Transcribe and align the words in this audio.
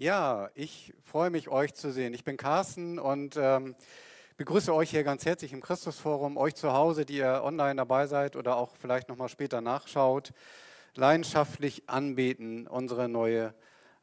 Ja, 0.00 0.48
ich 0.54 0.94
freue 1.04 1.28
mich, 1.28 1.50
euch 1.50 1.74
zu 1.74 1.92
sehen. 1.92 2.14
Ich 2.14 2.24
bin 2.24 2.38
Carsten 2.38 2.98
und 2.98 3.36
ähm, 3.36 3.74
begrüße 4.38 4.74
euch 4.74 4.88
hier 4.88 5.04
ganz 5.04 5.26
herzlich 5.26 5.52
im 5.52 5.60
Christusforum, 5.60 6.38
euch 6.38 6.54
zu 6.54 6.72
Hause, 6.72 7.04
die 7.04 7.18
ihr 7.18 7.42
online 7.44 7.76
dabei 7.76 8.06
seid 8.06 8.34
oder 8.34 8.56
auch 8.56 8.76
vielleicht 8.80 9.10
nochmal 9.10 9.28
später 9.28 9.60
nachschaut. 9.60 10.32
Leidenschaftlich 10.94 11.82
anbeten, 11.90 12.66
unsere 12.66 13.10
neue 13.10 13.52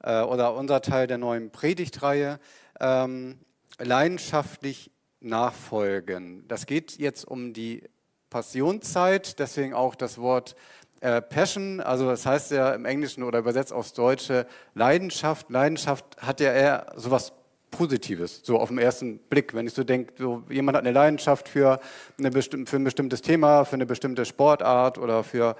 äh, 0.03 0.21
oder 0.21 0.53
unser 0.53 0.83
Teil 0.83 1.07
der 1.07 1.17
neuen 1.17 1.49
Predigtreihe. 1.49 2.39
Ähm, 2.79 3.39
leidenschaftlich 3.79 4.91
nachfolgen. 5.19 6.47
Das 6.47 6.67
geht 6.67 6.99
jetzt 6.99 7.25
um 7.25 7.53
die 7.53 7.89
Passionszeit, 8.29 9.39
deswegen 9.39 9.73
auch 9.73 9.95
das 9.95 10.19
Wort 10.19 10.55
äh, 11.01 11.21
Passion, 11.21 11.79
also 11.79 12.07
das 12.09 12.25
heißt 12.25 12.51
ja 12.51 12.73
im 12.73 12.85
Englischen 12.85 13.23
oder 13.23 13.39
übersetzt 13.39 13.71
aufs 13.71 13.93
Deutsche 13.93 14.47
Leidenschaft. 14.73 15.49
Leidenschaft 15.49 16.05
hat 16.19 16.39
ja 16.39 16.51
eher 16.51 16.87
sowas 16.95 17.33
Positives, 17.71 18.41
so 18.43 18.59
auf 18.59 18.69
den 18.69 18.77
ersten 18.77 19.19
Blick. 19.19 19.53
Wenn 19.53 19.67
ich 19.67 19.73
so 19.73 19.83
denke, 19.83 20.13
so 20.17 20.43
jemand 20.49 20.77
hat 20.77 20.85
eine 20.85 20.93
Leidenschaft 20.93 21.49
für, 21.49 21.79
eine 22.17 22.31
für 22.31 22.77
ein 22.77 22.83
bestimmtes 22.83 23.21
Thema, 23.21 23.65
für 23.65 23.75
eine 23.75 23.85
bestimmte 23.85 24.25
Sportart 24.25 24.97
oder 24.97 25.23
für 25.23 25.55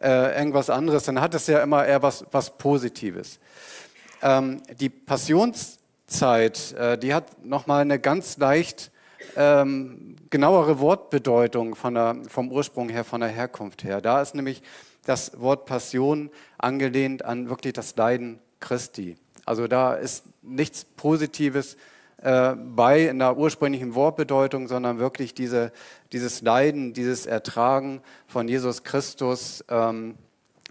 äh, 0.00 0.38
irgendwas 0.38 0.70
anderes, 0.70 1.04
dann 1.04 1.20
hat 1.20 1.34
es 1.34 1.46
ja 1.46 1.62
immer 1.62 1.84
eher 1.86 2.02
was, 2.02 2.24
was 2.30 2.56
Positives. 2.58 3.40
Ähm, 4.22 4.62
die 4.78 4.90
Passionszeit, 4.90 6.72
äh, 6.72 6.98
die 6.98 7.14
hat 7.14 7.44
nochmal 7.44 7.80
eine 7.82 7.98
ganz 7.98 8.36
leicht 8.36 8.90
ähm, 9.36 10.16
genauere 10.30 10.78
Wortbedeutung 10.80 11.74
von 11.74 11.94
der, 11.94 12.16
vom 12.28 12.50
Ursprung 12.52 12.88
her, 12.88 13.04
von 13.04 13.20
der 13.20 13.30
Herkunft 13.30 13.84
her. 13.84 14.00
Da 14.00 14.20
ist 14.20 14.34
nämlich 14.34 14.62
das 15.04 15.40
Wort 15.40 15.66
Passion 15.66 16.30
angelehnt 16.58 17.24
an 17.24 17.48
wirklich 17.48 17.72
das 17.72 17.96
Leiden 17.96 18.38
Christi. 18.60 19.16
Also 19.44 19.68
da 19.68 19.94
ist 19.94 20.24
nichts 20.42 20.84
Positives 20.84 21.76
äh, 22.22 22.54
bei 22.54 23.08
in 23.08 23.18
der 23.18 23.36
ursprünglichen 23.36 23.94
Wortbedeutung, 23.94 24.68
sondern 24.68 24.98
wirklich 24.98 25.34
diese, 25.34 25.72
dieses 26.12 26.42
Leiden, 26.42 26.92
dieses 26.92 27.26
Ertragen 27.26 28.00
von 28.26 28.48
Jesus 28.48 28.82
Christus 28.82 29.64
ähm, 29.68 30.16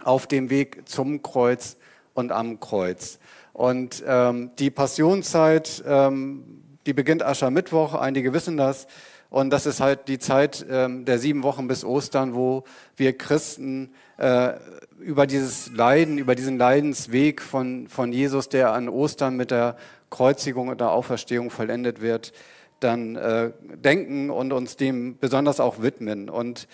auf 0.02 0.26
dem 0.26 0.50
Weg 0.50 0.88
zum 0.88 1.22
Kreuz 1.22 1.76
und 2.14 2.32
am 2.32 2.60
Kreuz. 2.60 3.18
Und 3.52 4.04
ähm, 4.06 4.50
die 4.58 4.70
Passionszeit 4.70 5.82
ähm, 5.86 6.62
die 6.86 6.92
beginnt 6.92 7.22
Aschermittwoch, 7.22 7.94
einige 7.94 8.32
wissen 8.32 8.56
das. 8.56 8.86
Und 9.28 9.50
das 9.50 9.66
ist 9.66 9.80
halt 9.80 10.08
die 10.08 10.18
Zeit 10.18 10.64
ähm, 10.70 11.04
der 11.04 11.18
sieben 11.18 11.42
Wochen 11.42 11.66
bis 11.66 11.84
Ostern, 11.84 12.34
wo 12.34 12.64
wir 12.96 13.18
Christen 13.18 13.92
äh, 14.18 14.52
über 15.00 15.26
dieses 15.26 15.72
Leiden, 15.72 16.18
über 16.18 16.34
diesen 16.34 16.58
Leidensweg 16.58 17.42
von, 17.42 17.88
von 17.88 18.12
Jesus, 18.12 18.48
der 18.48 18.72
an 18.72 18.88
Ostern 18.88 19.36
mit 19.36 19.50
der 19.50 19.76
Kreuzigung 20.10 20.68
und 20.68 20.80
der 20.80 20.92
Auferstehung 20.92 21.50
vollendet 21.50 22.00
wird, 22.00 22.32
dann 22.80 23.16
äh, 23.16 23.50
denken 23.76 24.30
und 24.30 24.52
uns 24.52 24.76
dem 24.76 25.18
besonders 25.18 25.60
auch 25.60 25.82
widmen. 25.82 26.30
Und 26.30 26.68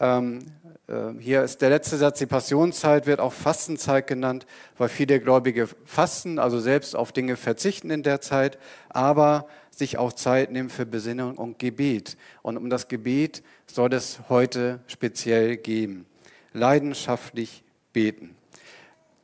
ähm, 0.00 0.38
äh, 0.64 0.67
hier 1.18 1.42
ist 1.42 1.60
der 1.60 1.68
letzte 1.68 1.98
Satz, 1.98 2.18
die 2.18 2.26
Passionszeit 2.26 3.06
wird 3.06 3.20
auch 3.20 3.34
Fastenzeit 3.34 4.06
genannt, 4.06 4.46
weil 4.78 4.88
viele 4.88 5.20
Gläubige 5.20 5.68
fasten, 5.84 6.38
also 6.38 6.58
selbst 6.58 6.96
auf 6.96 7.12
Dinge 7.12 7.36
verzichten 7.36 7.90
in 7.90 8.02
der 8.02 8.22
Zeit, 8.22 8.58
aber 8.88 9.48
sich 9.70 9.98
auch 9.98 10.14
Zeit 10.14 10.50
nehmen 10.50 10.70
für 10.70 10.86
Besinnung 10.86 11.36
und 11.36 11.58
Gebet. 11.58 12.16
Und 12.40 12.56
um 12.56 12.70
das 12.70 12.88
Gebet 12.88 13.42
soll 13.66 13.92
es 13.92 14.20
heute 14.30 14.80
speziell 14.86 15.58
gehen. 15.58 16.06
Leidenschaftlich 16.54 17.64
beten. 17.92 18.37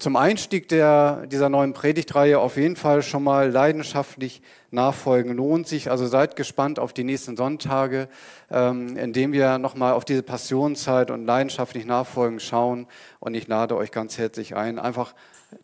Zum 0.05 0.17
Einstieg 0.17 0.69
der, 0.69 1.27
dieser 1.29 1.49
neuen 1.49 1.73
Predigtreihe 1.73 2.39
auf 2.39 2.59
jeden 2.59 2.77
Fall 2.77 3.01
schon 3.01 3.25
mal 3.25 3.51
leidenschaftlich 3.51 4.43
nachfolgen 4.71 5.33
lohnt 5.33 5.67
sich. 5.67 5.91
Also 5.91 6.07
seid 6.07 6.37
gespannt 6.37 6.79
auf 6.79 6.93
die 6.93 7.05
nächsten 7.05 7.39
Sonntage, 7.39 8.09
ähm, 8.51 8.99
indem 8.99 9.33
wir 9.33 9.57
nochmal 9.57 9.95
auf 9.95 10.05
diese 10.05 10.23
Passionszeit 10.23 11.11
und 11.11 11.25
leidenschaftlich 11.25 11.87
nachfolgen 11.87 12.39
schauen. 12.39 12.87
Und 13.19 13.33
ich 13.33 13.49
lade 13.49 13.77
euch 13.77 13.93
ganz 13.93 14.19
herzlich 14.19 14.55
ein, 14.55 14.79
einfach 14.79 15.15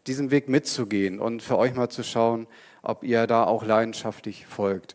diesen 0.06 0.30
Weg 0.30 0.48
mitzugehen 0.48 1.20
und 1.20 1.42
für 1.42 1.58
euch 1.58 1.74
mal 1.74 1.90
zu 1.90 2.02
schauen, 2.02 2.46
ob 2.80 3.04
ihr 3.04 3.26
da 3.26 3.44
auch 3.44 3.62
leidenschaftlich 3.62 4.46
folgt. 4.46 4.94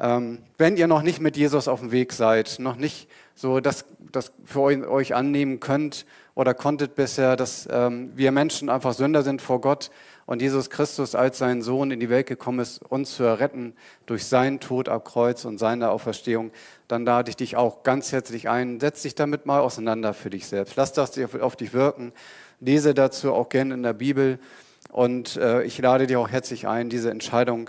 Ähm, 0.00 0.38
wenn 0.56 0.78
ihr 0.78 0.86
noch 0.86 1.02
nicht 1.02 1.20
mit 1.20 1.36
Jesus 1.36 1.68
auf 1.68 1.80
dem 1.80 1.92
Weg 1.92 2.14
seid, 2.14 2.56
noch 2.58 2.76
nicht 2.76 3.06
so 3.34 3.60
das, 3.60 3.84
das 4.12 4.32
für 4.46 4.62
euch 4.62 5.14
annehmen 5.14 5.60
könnt, 5.60 6.06
oder 6.38 6.54
konntet 6.54 6.94
bisher, 6.94 7.34
dass 7.34 7.68
ähm, 7.68 8.12
wir 8.14 8.30
Menschen 8.30 8.68
einfach 8.68 8.94
Sünder 8.94 9.24
sind 9.24 9.42
vor 9.42 9.60
Gott 9.60 9.90
und 10.24 10.40
Jesus 10.40 10.70
Christus 10.70 11.16
als 11.16 11.38
sein 11.38 11.62
Sohn 11.62 11.90
in 11.90 11.98
die 11.98 12.10
Welt 12.10 12.28
gekommen 12.28 12.60
ist, 12.60 12.80
uns 12.80 13.16
zu 13.16 13.24
erretten 13.24 13.74
durch 14.06 14.24
seinen 14.24 14.60
Tod 14.60 14.88
am 14.88 15.02
Kreuz 15.02 15.44
und 15.44 15.58
seine 15.58 15.90
Auferstehung, 15.90 16.52
dann 16.86 17.04
lade 17.04 17.30
ich 17.30 17.34
dich 17.34 17.56
auch 17.56 17.82
ganz 17.82 18.12
herzlich 18.12 18.48
ein. 18.48 18.78
Setz 18.78 19.02
dich 19.02 19.16
damit 19.16 19.46
mal 19.46 19.58
auseinander 19.58 20.14
für 20.14 20.30
dich 20.30 20.46
selbst. 20.46 20.76
Lass 20.76 20.92
das 20.92 21.18
auf 21.40 21.56
dich 21.56 21.72
wirken. 21.72 22.12
Lese 22.60 22.94
dazu 22.94 23.32
auch 23.32 23.48
gerne 23.48 23.74
in 23.74 23.82
der 23.82 23.94
Bibel. 23.94 24.38
Und 24.92 25.38
äh, 25.38 25.64
ich 25.64 25.76
lade 25.78 26.06
dich 26.06 26.16
auch 26.16 26.28
herzlich 26.28 26.68
ein, 26.68 26.88
diese 26.88 27.10
Entscheidung 27.10 27.68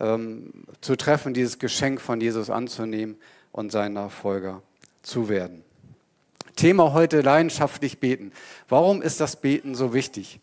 ähm, 0.00 0.64
zu 0.80 0.96
treffen, 0.96 1.34
dieses 1.34 1.60
Geschenk 1.60 2.00
von 2.00 2.20
Jesus 2.20 2.50
anzunehmen 2.50 3.16
und 3.52 3.70
sein 3.70 3.92
Nachfolger 3.92 4.60
zu 5.02 5.28
werden. 5.28 5.67
Thema 6.58 6.92
heute 6.92 7.20
leidenschaftlich 7.20 8.00
beten. 8.00 8.32
Warum 8.68 9.00
ist 9.00 9.20
das 9.20 9.40
Beten 9.40 9.76
so 9.76 9.94
wichtig? 9.94 10.40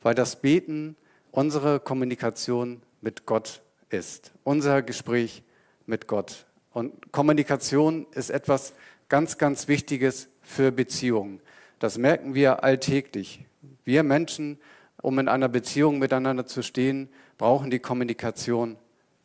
Weil 0.00 0.14
das 0.14 0.40
Beten 0.40 0.96
unsere 1.32 1.80
Kommunikation 1.80 2.80
mit 3.02 3.26
Gott 3.26 3.60
ist, 3.90 4.32
unser 4.42 4.80
Gespräch 4.80 5.42
mit 5.84 6.06
Gott. 6.06 6.46
Und 6.72 7.12
Kommunikation 7.12 8.06
ist 8.12 8.30
etwas 8.30 8.72
ganz, 9.10 9.36
ganz 9.36 9.68
Wichtiges 9.68 10.30
für 10.40 10.72
Beziehungen. 10.72 11.40
Das 11.78 11.98
merken 11.98 12.34
wir 12.34 12.64
alltäglich. 12.64 13.44
Wir 13.84 14.04
Menschen, 14.04 14.58
um 15.02 15.18
in 15.18 15.28
einer 15.28 15.50
Beziehung 15.50 15.98
miteinander 15.98 16.46
zu 16.46 16.62
stehen, 16.62 17.10
brauchen 17.36 17.70
die 17.70 17.80
Kommunikation, 17.80 18.78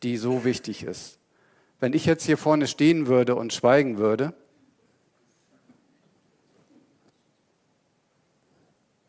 die 0.04 0.18
so 0.18 0.44
wichtig 0.44 0.84
ist. 0.84 1.18
Wenn 1.80 1.94
ich 1.94 2.06
jetzt 2.06 2.26
hier 2.26 2.38
vorne 2.38 2.68
stehen 2.68 3.08
würde 3.08 3.36
und 3.36 3.54
schweigen 3.54 3.98
würde, 3.98 4.34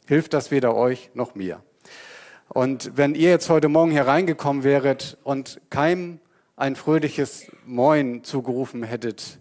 hilft 0.07 0.33
das 0.35 0.51
weder 0.51 0.75
euch 0.75 1.11
noch 1.15 1.35
mir. 1.35 1.63
Und 2.49 2.93
wenn 2.97 3.15
ihr 3.15 3.31
jetzt 3.31 3.49
heute 3.49 3.69
Morgen 3.69 3.91
hier 3.91 4.07
reingekommen 4.07 4.65
wäret 4.65 5.17
und 5.25 5.61
keinem 5.71 6.21
ein 6.57 6.77
fröhliches 6.77 7.51
Moin 7.67 8.23
zugerufen 8.23 8.83
hättet 8.83 9.39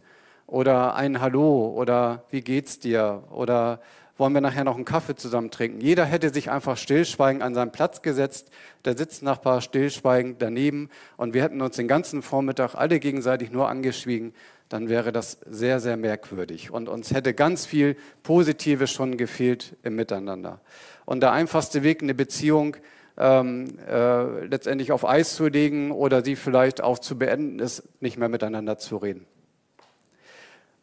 oder 0.48 0.96
ein 0.96 1.22
Hallo 1.22 1.74
oder 1.76 2.24
wie 2.32 2.42
geht's 2.42 2.80
dir 2.80 3.24
oder 3.30 3.82
wollen 4.18 4.34
wir 4.34 4.42
nachher 4.42 4.64
noch 4.64 4.76
einen 4.76 4.86
Kaffee 4.86 5.16
zusammen 5.16 5.52
trinken. 5.52 5.82
Jeder 5.82 6.06
hätte 6.06 6.32
sich 6.32 6.50
einfach 6.50 6.78
stillschweigend 6.78 7.44
an 7.44 7.56
seinen 7.56 7.72
Platz 7.72 8.02
gesetzt, 8.02 8.52
der 8.86 8.96
Sitznachbar 8.96 9.62
stillschweigend 9.62 10.42
daneben 10.42 10.90
und 11.18 11.34
wir 11.34 11.44
hätten 11.44 11.62
uns 11.62 11.76
den 11.76 11.88
ganzen 11.88 12.22
Vormittag 12.22 12.76
alle 12.76 13.00
gegenseitig 13.00 13.52
nur 13.52 13.70
angeschwiegen, 13.70 14.34
dann 14.70 14.90
wäre 14.90 15.12
das 15.12 15.40
sehr, 15.48 15.80
sehr 15.80 15.98
merkwürdig 15.98 16.72
und 16.72 16.90
uns 16.90 17.12
hätte 17.12 17.34
ganz 17.34 17.66
viel 17.66 17.96
Positives 18.24 18.92
schon 18.92 19.18
gefehlt 19.18 19.76
im 19.84 19.96
Miteinander. 19.96 20.62
Und 21.06 21.22
der 21.22 21.32
einfachste 21.32 21.84
Weg, 21.84 22.02
eine 22.02 22.14
Beziehung 22.14 22.78
ähm, 23.18 23.78
äh, 23.88 24.46
letztendlich 24.46 24.92
auf 24.92 25.08
Eis 25.08 25.36
zu 25.36 25.48
legen 25.48 25.92
oder 25.92 26.24
sie 26.24 26.36
vielleicht 26.36 26.82
auch 26.82 27.00
zu 27.00 27.18
beenden, 27.18 27.60
ist 27.60 27.84
nicht 28.00 28.18
mehr 28.18 28.30
miteinander 28.30 28.78
zu 28.78 28.98
reden. 28.98 29.26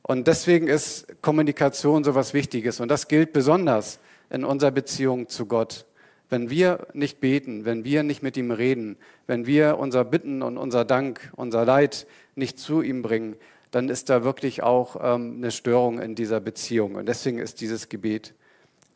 Und 0.02 0.26
deswegen 0.26 0.66
ist 0.66 1.06
Kommunikation 1.22 2.04
so 2.04 2.14
was 2.14 2.34
Wichtiges. 2.34 2.80
Und 2.80 2.88
das 2.88 3.08
gilt 3.08 3.32
besonders 3.32 4.00
in 4.28 4.44
unserer 4.44 4.70
Beziehung 4.70 5.28
zu 5.28 5.46
Gott. 5.46 5.86
Wenn 6.28 6.48
wir 6.48 6.86
nicht 6.92 7.20
beten, 7.20 7.64
wenn 7.64 7.84
wir 7.84 8.02
nicht 8.02 8.22
mit 8.22 8.36
ihm 8.36 8.52
reden, 8.52 8.96
wenn 9.26 9.46
wir 9.46 9.78
unser 9.78 10.04
Bitten 10.04 10.42
und 10.42 10.56
unser 10.56 10.84
Dank, 10.84 11.32
unser 11.34 11.64
Leid 11.64 12.06
nicht 12.36 12.58
zu 12.58 12.82
ihm 12.82 13.02
bringen, 13.02 13.36
dann 13.70 13.88
ist 13.88 14.10
da 14.10 14.24
wirklich 14.24 14.62
auch 14.62 14.96
ähm, 14.96 15.36
eine 15.38 15.50
Störung 15.50 16.00
in 16.00 16.14
dieser 16.14 16.40
Beziehung. 16.40 16.96
Und 16.96 17.06
deswegen 17.06 17.38
ist 17.38 17.60
dieses 17.60 17.88
Gebet 17.88 18.34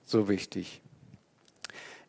so 0.04 0.28
wichtig. 0.28 0.82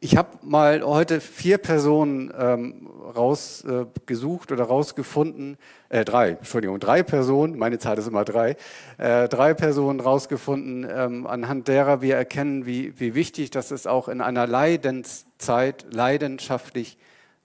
Ich 0.01 0.17
habe 0.17 0.37
mal 0.43 0.83
heute 0.83 1.21
vier 1.21 1.57
Personen 1.57 2.31
ähm, 2.37 2.87
rausgesucht 3.15 4.51
äh, 4.51 4.53
oder 4.53 4.65
rausgefunden, 4.65 5.57
äh, 5.89 6.03
drei, 6.03 6.31
Entschuldigung, 6.31 6.79
drei 6.79 7.01
Personen, 7.01 7.57
meine 7.57 7.79
Zahl 7.79 7.97
ist 7.97 8.07
immer 8.07 8.25
drei, 8.25 8.57
äh, 8.97 9.27
drei 9.29 9.53
Personen 9.53 10.01
rausgefunden, 10.01 10.87
ähm, 10.87 11.25
anhand 11.25 11.67
derer 11.69 12.01
wir 12.01 12.17
erkennen, 12.17 12.65
wie, 12.65 12.99
wie 12.99 13.15
wichtig 13.15 13.51
das 13.51 13.71
ist, 13.71 13.87
auch 13.87 14.07
in 14.07 14.21
einer 14.21 14.45
Leidenszeit 14.45 15.87
leidenschaftlich 15.91 16.97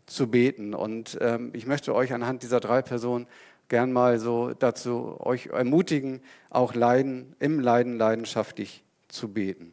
zu 0.04 0.26
beten. 0.26 0.74
Und 0.74 1.16
ähm, 1.20 1.50
ich 1.54 1.66
möchte 1.66 1.94
euch 1.94 2.12
anhand 2.12 2.42
dieser 2.42 2.60
drei 2.60 2.82
Personen 2.82 3.26
gern 3.70 3.90
mal 3.90 4.18
so 4.18 4.52
dazu 4.52 5.16
euch 5.20 5.46
ermutigen, 5.46 6.20
auch 6.50 6.74
Leiden, 6.74 7.34
im 7.38 7.58
Leiden 7.58 7.96
leidenschaftlich 7.96 8.84
zu 9.08 9.32
beten. 9.32 9.72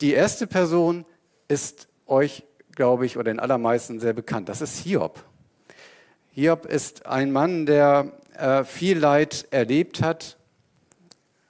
Die 0.00 0.12
erste 0.12 0.46
Person 0.46 1.04
ist 1.48 1.88
euch 2.06 2.44
glaube 2.74 3.06
ich, 3.06 3.16
oder 3.16 3.24
den 3.24 3.40
allermeisten 3.40 4.00
sehr 4.00 4.12
bekannt. 4.12 4.48
Das 4.48 4.60
ist 4.60 4.78
Hiob. 4.78 5.24
Hiob 6.30 6.66
ist 6.66 7.06
ein 7.06 7.32
Mann, 7.32 7.66
der 7.66 8.12
äh, 8.36 8.64
viel 8.64 8.98
Leid 8.98 9.46
erlebt 9.50 10.02
hat, 10.02 10.36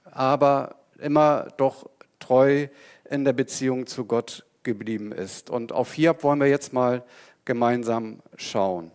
aber 0.03 0.75
immer 0.99 1.47
doch 1.57 1.89
treu 2.19 2.67
in 3.09 3.25
der 3.25 3.33
Beziehung 3.33 3.87
zu 3.87 4.05
Gott 4.05 4.45
geblieben 4.63 5.11
ist. 5.11 5.49
Und 5.49 5.71
auf 5.71 5.93
Hiob 5.93 6.23
wollen 6.23 6.39
wir 6.39 6.47
jetzt 6.47 6.73
mal 6.73 7.03
gemeinsam 7.45 8.21
schauen. 8.37 8.91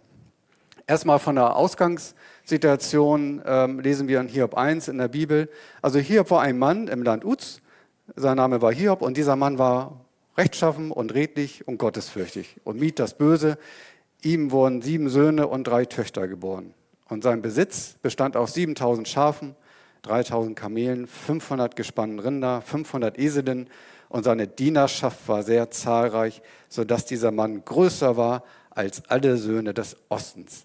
Erstmal 0.91 1.21
von 1.21 1.37
der 1.37 1.55
Ausgangssituation 1.55 3.43
ähm, 3.47 3.79
lesen 3.79 4.09
wir 4.09 4.19
in 4.19 4.27
Hiob 4.27 4.57
1 4.57 4.89
in 4.89 4.99
der 4.99 5.07
Bibel. 5.07 5.49
Also 5.83 6.01
Hiob 6.01 6.33
war 6.33 6.43
ein 6.43 6.59
Mann 6.59 6.89
im 6.89 7.05
Land 7.05 7.25
Uz, 7.25 7.61
sein 8.17 8.37
Name 8.37 8.61
war 8.61 8.73
Hiob 8.73 9.01
und 9.01 9.17
dieser 9.17 9.37
Mann 9.37 9.57
war 9.57 10.05
rechtschaffen 10.37 10.91
und 10.91 11.15
redlich 11.15 11.69
und 11.69 11.79
gottesfürchtig 11.79 12.57
und 12.65 12.81
mied 12.81 12.99
das 12.99 13.17
Böse. 13.17 13.57
Ihm 14.23 14.51
wurden 14.51 14.83
sieben 14.83 15.09
Söhne 15.09 15.47
und 15.47 15.63
drei 15.63 15.85
Töchter 15.85 16.27
geboren. 16.27 16.75
Und 17.09 17.23
sein 17.23 17.41
Besitz 17.41 17.95
bestand 18.03 18.37
aus 18.37 18.55
7000 18.55 19.07
Schafen, 19.07 19.55
3000 20.03 20.59
Kamelen, 20.59 21.07
500 21.07 21.77
gespannten 21.77 22.19
Rinder, 22.19 22.63
500 22.63 23.17
Eselinnen 23.17 23.71
und 24.09 24.25
seine 24.25 24.49
Dienerschaft 24.49 25.29
war 25.29 25.45
sehr 25.45 25.71
zahlreich, 25.71 26.43
sodass 26.69 27.05
dieser 27.05 27.31
Mann 27.31 27.65
größer 27.65 28.17
war 28.17 28.43
als 28.71 29.09
alle 29.09 29.37
Söhne 29.37 29.73
des 29.73 29.97
Ostens. 30.09 30.65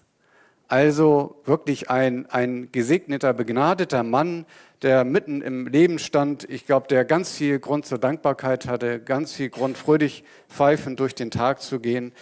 Also 0.68 1.40
wirklich 1.44 1.90
ein, 1.90 2.26
ein 2.26 2.70
gesegneter, 2.72 3.32
begnadeter 3.32 4.02
Mann, 4.02 4.46
der 4.82 5.04
mitten 5.04 5.40
im 5.40 5.66
Leben 5.66 5.98
stand. 5.98 6.48
Ich 6.50 6.66
glaube, 6.66 6.88
der 6.88 7.04
ganz 7.04 7.32
viel 7.36 7.60
Grund 7.60 7.86
zur 7.86 7.98
Dankbarkeit 7.98 8.66
hatte, 8.66 9.00
ganz 9.00 9.32
viel 9.32 9.48
Grund, 9.48 9.78
fröhlich 9.78 10.24
pfeifend 10.48 10.98
durch 10.98 11.14
den 11.14 11.30
Tag 11.30 11.62
zu 11.62 11.78
gehen 11.78 12.12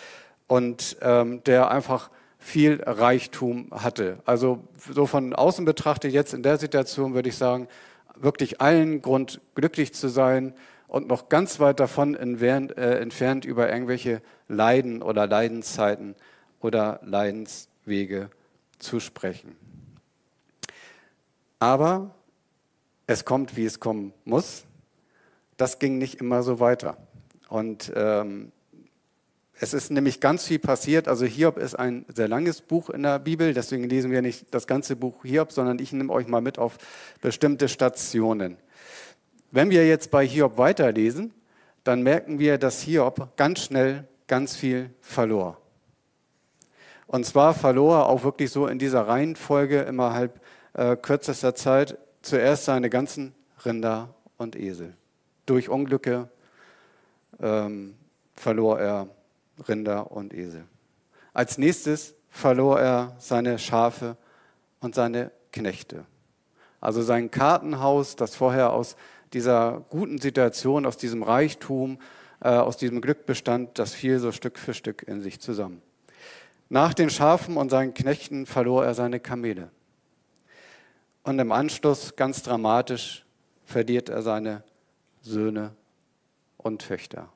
und 0.47 0.99
ähm, 1.01 1.43
der 1.45 1.71
einfach 1.71 2.11
viel 2.39 2.83
Reichtum 2.85 3.69
hatte. 3.71 4.19
Also 4.27 4.61
so 4.93 5.07
von 5.07 5.33
außen 5.35 5.65
betrachtet, 5.65 6.13
jetzt 6.13 6.35
in 6.35 6.43
der 6.43 6.59
Situation 6.59 7.15
würde 7.15 7.31
ich 7.31 7.37
sagen, 7.37 7.69
wirklich 8.15 8.61
allen 8.61 9.01
Grund, 9.01 9.41
glücklich 9.55 9.95
zu 9.95 10.09
sein 10.09 10.53
und 10.87 11.09
noch 11.09 11.31
ganz 11.31 11.59
weit 11.59 11.81
davon 11.81 12.15
entfernt, 12.15 12.77
äh, 12.77 12.99
entfernt 12.99 13.47
über 13.47 13.73
irgendwelche 13.73 14.21
Leiden 14.49 15.03
oder 15.03 15.27
Leidenszeiten 15.27 16.15
oder 16.61 17.01
Leidenswege 17.85 18.31
zu 18.79 19.01
sprechen. 19.01 19.57
Aber 21.59 22.15
es 23.07 23.25
kommt, 23.25 23.57
wie 23.57 23.65
es 23.65 23.81
kommen 23.81 24.13
muss. 24.25 24.65
Das 25.57 25.79
ging 25.79 25.99
nicht 25.99 26.17
immer 26.17 26.43
so 26.43 26.61
weiter. 26.61 26.97
Und 27.49 27.93
ähm, 27.95 28.53
es 29.61 29.73
ist 29.73 29.91
nämlich 29.91 30.21
ganz 30.21 30.47
viel 30.47 30.59
passiert. 30.59 31.07
Also 31.07 31.25
Hiob 31.25 31.59
ist 31.59 31.75
ein 31.75 32.05
sehr 32.13 32.29
langes 32.29 32.61
Buch 32.61 32.91
in 32.91 33.05
der 33.05 33.19
Bibel, 33.19 33.55
deswegen 33.55 33.85
lesen 33.85 34.11
wir 34.11 34.21
nicht 34.21 34.53
das 34.53 34.67
ganze 34.67 34.97
Buch 34.97 35.23
Hiob, 35.23 35.53
sondern 35.53 35.79
ich 35.79 35.93
nehme 35.93 36.13
euch 36.13 36.27
mal 36.27 36.41
mit 36.41 36.59
auf 36.59 36.77
bestimmte 37.21 37.69
Stationen. 37.69 38.57
Wenn 39.53 39.71
wir 39.71 39.87
jetzt 39.87 40.11
bei 40.11 40.27
Hiob 40.27 40.59
weiterlesen, 40.59 41.33
dann 41.85 42.03
merken 42.03 42.39
wir, 42.39 42.59
dass 42.59 42.81
Hiob 42.83 43.37
ganz 43.37 43.61
schnell 43.61 44.09
ganz 44.27 44.57
viel 44.57 44.91
verlor. 45.01 45.64
Und 47.15 47.25
zwar 47.25 47.55
verlor 47.55 47.99
er 47.99 48.07
auch 48.07 48.25
wirklich 48.25 48.51
so 48.51 48.67
in 48.67 48.81
dieser 48.81 49.07
Reihenfolge 49.07 49.83
innerhalb 49.83 50.41
äh, 50.73 50.97
kürzester 50.97 51.55
Zeit 51.55 51.97
zuerst 52.23 52.65
seine 52.65 52.91
ganzen 52.91 53.37
Rinder 53.65 54.13
und 54.37 54.57
Esel. 54.57 54.97
Durch 55.47 55.69
Unglücke 55.69 56.29
ähm, 57.41 57.95
verlor 58.35 58.81
er 58.81 59.09
Rinder 59.69 60.11
und 60.11 60.35
Esel. 60.35 60.65
Als 61.33 61.57
nächstes 61.57 62.17
verlor 62.31 62.81
er 62.81 63.15
seine 63.21 63.61
Schafe 63.61 64.17
und 64.81 64.97
seine 64.97 65.31
Knechte. 65.53 66.07
Also 66.81 67.01
sein 67.01 67.31
Kartenhaus, 67.31 68.17
das 68.17 68.35
vorher 68.35 68.73
aus 68.73 68.97
dieser 69.33 69.85
guten 69.89 70.19
Situation, 70.19 70.85
aus 70.85 70.97
diesem 70.97 71.23
Reichtum, 71.23 71.99
äh, 72.41 72.49
aus 72.49 72.77
diesem 72.77 73.01
Glück 73.01 73.25
bestand, 73.25 73.79
das 73.79 73.95
fiel 73.95 74.19
so 74.19 74.33
Stück 74.33 74.59
für 74.59 74.75
Stück 74.75 75.05
in 75.05 75.23
sich 75.23 75.39
zusammen. 75.39 75.81
Nach 76.75 76.93
den 76.93 77.09
Schafen 77.09 77.57
und 77.57 77.71
seinen 77.71 77.95
Knechten 77.95 78.47
verlor 78.47 78.85
er 78.85 78.95
seine 78.95 79.21
Kamele. 79.21 79.71
Und 81.23 81.39
im 81.39 81.53
Anschluss, 81.53 82.17
ganz 82.17 82.43
dramatisch, 82.43 83.25
verliert 83.65 84.09
er 84.09 84.23
seine 84.23 84.65
Söhne 85.23 85.71
und 86.57 86.83
Töchter 86.83 87.29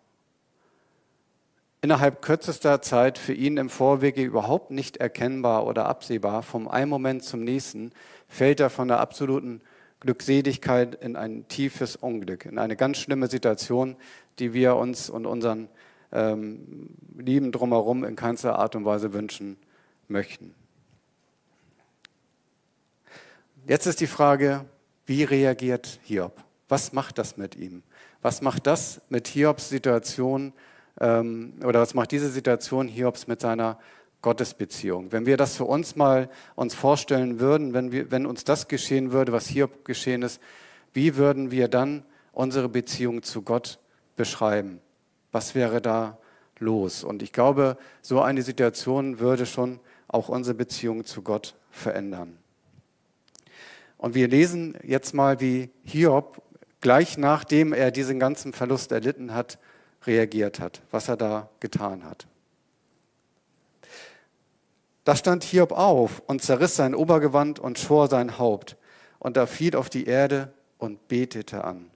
innerhalb 1.81 2.23
kürzester 2.23 2.82
Zeit 2.82 3.19
für 3.19 3.32
ihn 3.32 3.56
im 3.56 3.70
Vorwege 3.70 4.23
überhaupt 4.23 4.70
nicht 4.70 4.96
erkennbar 4.96 5.67
oder 5.67 5.87
absehbar, 5.87 6.43
vom 6.43 6.69
einen 6.69 6.90
Moment 6.90 7.23
zum 7.23 7.44
nächsten, 7.44 7.93
fällt 8.26 8.61
er 8.61 8.70
von 8.70 8.88
der 8.88 9.00
absoluten 9.00 9.61
Glückseligkeit 10.00 10.96
in 10.96 11.17
ein 11.17 11.46
tiefes 11.49 11.96
Unglück, 11.96 12.46
in 12.46 12.58
eine 12.58 12.76
ganz 12.76 12.99
schlimme 12.99 13.29
Situation, 13.29 13.96
die 14.38 14.52
wir 14.52 14.76
uns 14.76 15.08
und 15.11 15.26
unseren 15.26 15.69
ähm, 16.13 16.91
Lieben 17.17 17.53
drumherum 17.53 18.05
in 18.05 18.17
keinster 18.17 18.59
Art 18.59 18.77
und 18.77 18.85
Weise 18.85 19.13
wünschen 19.13 19.57
möchten. 20.09 20.55
Jetzt 23.67 23.87
ist 23.87 24.01
die 24.01 24.07
Frage, 24.07 24.65
wie 25.07 25.25
reagiert 25.25 26.01
Hiob? 26.05 26.43
Was 26.69 26.93
macht 26.93 27.19
das 27.19 27.37
mit 27.37 27.57
ihm? 27.57 27.83
Was 28.23 28.41
macht 28.43 28.67
das 28.67 29.01
mit 29.09 29.29
Hiobs 29.29 29.69
Situation? 29.69 30.53
ähm, 31.01 31.55
oder 31.65 31.81
was 31.81 31.95
macht 31.95 32.13
diese 32.13 32.29
Situation 32.29 32.89
Hiobs 32.89 33.27
mit 33.27 33.41
seiner 33.41 33.79
Gottesbeziehung? 34.23 35.13
Wenn 35.13 35.27
wir 35.27 35.37
das 35.37 35.57
für 35.57 35.65
uns 35.65 35.97
mal 35.97 36.29
uns 36.55 36.75
vorstellen 36.75 37.41
würden, 37.41 37.73
wenn, 37.73 37.93
wir, 37.93 38.11
wenn 38.11 38.27
uns 38.27 38.45
das 38.45 38.69
geschehen 38.69 39.13
würde, 39.13 39.33
was 39.33 39.47
Hiob 39.47 39.85
geschehen 39.85 40.23
ist, 40.23 40.41
wie 40.93 41.17
würden 41.17 41.51
wir 41.51 41.69
dann 41.69 42.05
unsere 42.33 42.69
Beziehung 42.69 43.23
zu 43.23 43.43
Gott 43.43 43.79
beschreiben? 44.17 44.81
Was 45.38 45.55
wäre 45.55 45.81
da 45.81 46.19
los? 46.58 47.05
Und 47.05 47.23
ich 47.23 47.32
glaube, 47.32 47.79
so 48.02 48.20
eine 48.20 48.43
Situation 48.43 49.20
würde 49.20 49.46
schon 49.46 49.79
auch 50.08 50.29
unsere 50.29 50.56
Beziehung 50.56 51.05
zu 51.05 51.23
Gott 51.23 51.55
verändern. 51.70 52.38
Und 53.99 54.17
wir 54.17 54.26
lesen 54.26 54.76
jetzt 54.82 55.14
mal, 55.14 55.38
wie 55.38 55.70
Hiob 55.85 56.43
gleich 56.81 57.19
nachdem 57.19 57.73
er 57.73 57.93
diesen 57.93 58.19
ganzen 58.19 58.52
Verlust 58.52 58.90
erlitten 58.90 59.32
hat, 59.32 59.61
reagiert 60.08 60.58
hat, 60.58 60.82
was 60.90 61.08
er 61.08 61.17
da 61.17 61.49
getan 61.61 62.02
hat. 62.02 62.26
Da 65.04 65.14
stand 65.14 65.45
Hiob 65.45 65.71
auf 65.71 66.21
und 66.26 66.42
zerriss 66.42 66.75
sein 66.75 66.97
Obergewand 66.97 67.61
und 67.61 67.78
schor 67.78 68.09
sein 68.09 68.38
Haupt. 68.40 68.76
Und 69.21 69.37
er 69.37 69.47
fiel 69.47 69.76
auf 69.76 69.88
die 69.88 70.07
Erde 70.07 70.52
und 70.78 71.07
betete 71.07 71.62
an. 71.62 71.92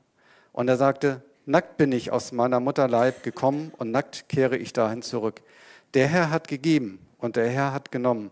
Und 0.52 0.68
er 0.68 0.76
sagte, 0.76 1.24
nackt 1.52 1.76
bin 1.76 1.92
ich 1.92 2.10
aus 2.10 2.32
meiner 2.32 2.60
Mutter 2.60 2.88
Leib 2.88 3.22
gekommen 3.22 3.72
und 3.76 3.90
nackt 3.90 4.28
kehre 4.28 4.56
ich 4.56 4.72
dahin 4.72 5.02
zurück. 5.02 5.42
Der 5.92 6.08
Herr 6.08 6.30
hat 6.30 6.48
gegeben 6.48 6.98
und 7.18 7.36
der 7.36 7.48
Herr 7.48 7.72
hat 7.72 7.92
genommen. 7.92 8.30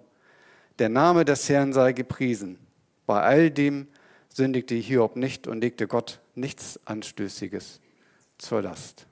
Der 0.79 0.89
Name 0.89 1.27
des 1.27 1.47
Herrn 1.49 1.75
sei 1.75 1.93
gepriesen. 1.93 2.59
Bei 3.07 3.21
all 3.21 3.50
dem 3.50 3.89
sündigte 4.31 4.75
Hiob 4.75 5.17
nicht 5.17 5.47
und 5.47 5.61
legte 5.61 5.87
Gott 5.87 6.21
nichts 6.35 6.81
Anstößiges 6.87 7.81
zur 8.39 8.62
Last. 8.62 9.07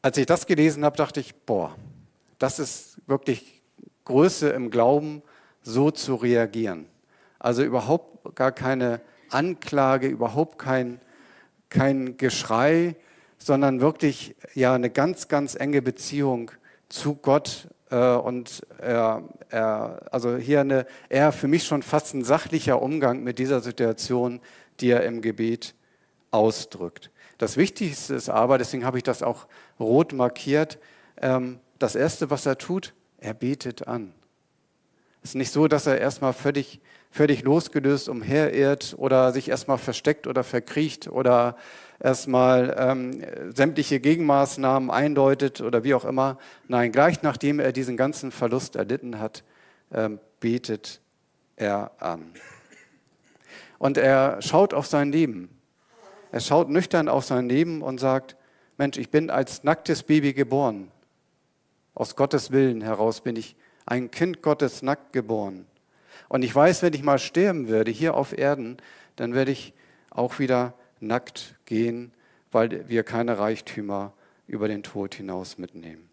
Als 0.00 0.16
ich 0.16 0.24
das 0.24 0.46
gelesen 0.46 0.84
habe, 0.86 0.96
dachte 0.96 1.20
ich, 1.20 1.34
boah, 1.34 1.76
das 2.38 2.58
ist 2.58 2.96
wirklich 3.06 3.60
Größe 4.04 4.48
im 4.48 4.70
Glauben, 4.70 5.22
so 5.62 5.90
zu 5.90 6.14
reagieren. 6.14 6.86
Also 7.38 7.62
überhaupt 7.62 8.34
gar 8.36 8.52
keine 8.52 9.02
Anklage, 9.30 10.06
überhaupt 10.06 10.58
kein, 10.58 11.00
kein 11.76 12.16
Geschrei, 12.16 12.96
sondern 13.38 13.80
wirklich 13.80 14.34
ja 14.54 14.74
eine 14.74 14.88
ganz, 14.88 15.28
ganz 15.28 15.54
enge 15.54 15.82
Beziehung 15.82 16.50
zu 16.88 17.14
Gott 17.14 17.68
äh, 17.90 18.14
und 18.14 18.66
er, 18.78 19.24
er, 19.50 20.00
also 20.10 20.36
hier 20.36 20.60
eine, 20.60 20.86
eher 21.10 21.32
für 21.32 21.48
mich 21.48 21.64
schon 21.64 21.82
fast 21.82 22.14
ein 22.14 22.24
sachlicher 22.24 22.80
Umgang 22.80 23.22
mit 23.22 23.38
dieser 23.38 23.60
Situation, 23.60 24.40
die 24.80 24.88
er 24.88 25.04
im 25.04 25.20
Gebet 25.20 25.74
ausdrückt. 26.30 27.10
Das 27.38 27.58
Wichtigste 27.58 28.14
ist 28.14 28.30
aber, 28.30 28.56
deswegen 28.56 28.84
habe 28.86 28.96
ich 28.96 29.04
das 29.04 29.22
auch 29.22 29.46
rot 29.78 30.14
markiert, 30.14 30.78
ähm, 31.20 31.60
das 31.78 31.94
Erste, 31.94 32.30
was 32.30 32.46
er 32.46 32.56
tut, 32.56 32.94
er 33.18 33.34
betet 33.34 33.86
an. 33.86 34.14
Es 35.22 35.30
ist 35.30 35.34
nicht 35.34 35.52
so, 35.52 35.68
dass 35.68 35.86
er 35.86 35.98
erstmal 35.98 36.32
völlig, 36.32 36.80
völlig 37.16 37.42
losgelöst 37.42 38.08
umherirrt 38.08 38.94
oder 38.98 39.32
sich 39.32 39.48
erstmal 39.48 39.78
versteckt 39.78 40.26
oder 40.26 40.44
verkriecht 40.44 41.08
oder 41.08 41.56
erstmal 41.98 42.76
ähm, 42.78 43.24
sämtliche 43.54 44.00
Gegenmaßnahmen 44.00 44.90
eindeutet 44.90 45.62
oder 45.62 45.82
wie 45.82 45.94
auch 45.94 46.04
immer. 46.04 46.38
Nein, 46.68 46.92
gleich 46.92 47.22
nachdem 47.22 47.58
er 47.58 47.72
diesen 47.72 47.96
ganzen 47.96 48.30
Verlust 48.30 48.76
erlitten 48.76 49.18
hat, 49.18 49.44
ähm, 49.92 50.20
betet 50.40 51.00
er 51.56 51.90
an. 51.98 52.32
Und 53.78 53.96
er 53.96 54.42
schaut 54.42 54.74
auf 54.74 54.86
sein 54.86 55.10
Leben. 55.10 55.48
Er 56.32 56.40
schaut 56.40 56.68
nüchtern 56.68 57.08
auf 57.08 57.24
sein 57.24 57.48
Leben 57.48 57.80
und 57.80 57.98
sagt, 57.98 58.36
Mensch, 58.76 58.98
ich 58.98 59.10
bin 59.10 59.30
als 59.30 59.64
nacktes 59.64 60.02
Baby 60.02 60.34
geboren. 60.34 60.90
Aus 61.94 62.14
Gottes 62.14 62.50
Willen 62.50 62.82
heraus 62.82 63.22
bin 63.22 63.36
ich 63.36 63.56
ein 63.86 64.10
Kind 64.10 64.42
Gottes 64.42 64.82
nackt 64.82 65.14
geboren. 65.14 65.66
Und 66.28 66.42
ich 66.42 66.54
weiß, 66.54 66.82
wenn 66.82 66.92
ich 66.92 67.02
mal 67.02 67.18
sterben 67.18 67.68
werde 67.68 67.90
hier 67.90 68.14
auf 68.14 68.36
Erden, 68.36 68.78
dann 69.16 69.34
werde 69.34 69.52
ich 69.52 69.72
auch 70.10 70.38
wieder 70.38 70.74
nackt 71.00 71.54
gehen, 71.66 72.12
weil 72.52 72.88
wir 72.88 73.02
keine 73.02 73.38
Reichtümer 73.38 74.12
über 74.46 74.68
den 74.68 74.82
Tod 74.82 75.14
hinaus 75.14 75.58
mitnehmen. 75.58 76.08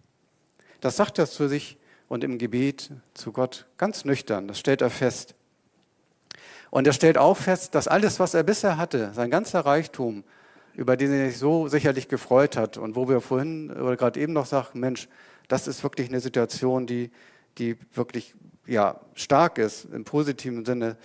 Das 0.81 0.97
sagt 0.97 1.17
er 1.19 1.27
zu 1.27 1.47
sich 1.47 1.77
und 2.09 2.23
im 2.23 2.37
Gebet 2.37 2.91
zu 3.13 3.31
Gott 3.31 3.65
ganz 3.77 4.05
nüchtern, 4.05 4.47
das 4.47 4.59
stellt 4.59 4.81
er 4.81 4.89
fest. 4.89 5.35
Und 6.69 6.87
er 6.87 6.93
stellt 6.93 7.17
auch 7.17 7.37
fest, 7.37 7.75
dass 7.75 7.87
alles, 7.87 8.19
was 8.19 8.33
er 8.33 8.43
bisher 8.43 8.77
hatte, 8.77 9.13
sein 9.13 9.29
ganzer 9.29 9.61
Reichtum, 9.61 10.23
über 10.73 10.97
den 10.97 11.13
er 11.13 11.29
sich 11.29 11.37
so 11.37 11.67
sicherlich 11.67 12.07
gefreut 12.07 12.57
hat 12.57 12.77
und 12.77 12.95
wo 12.95 13.07
wir 13.07 13.21
vorhin 13.21 13.71
oder 13.71 13.95
gerade 13.95 14.19
eben 14.19 14.33
noch 14.33 14.47
sagten, 14.47 14.79
Mensch, 14.79 15.07
das 15.47 15.67
ist 15.67 15.83
wirklich 15.83 16.09
eine 16.09 16.19
Situation, 16.19 16.87
die, 16.87 17.11
die 17.59 17.77
wirklich 17.93 18.33
ja, 18.65 18.99
stark 19.13 19.57
ist 19.57 19.85
im 19.85 20.05
positiven 20.05 20.65
Sinne. 20.65 20.97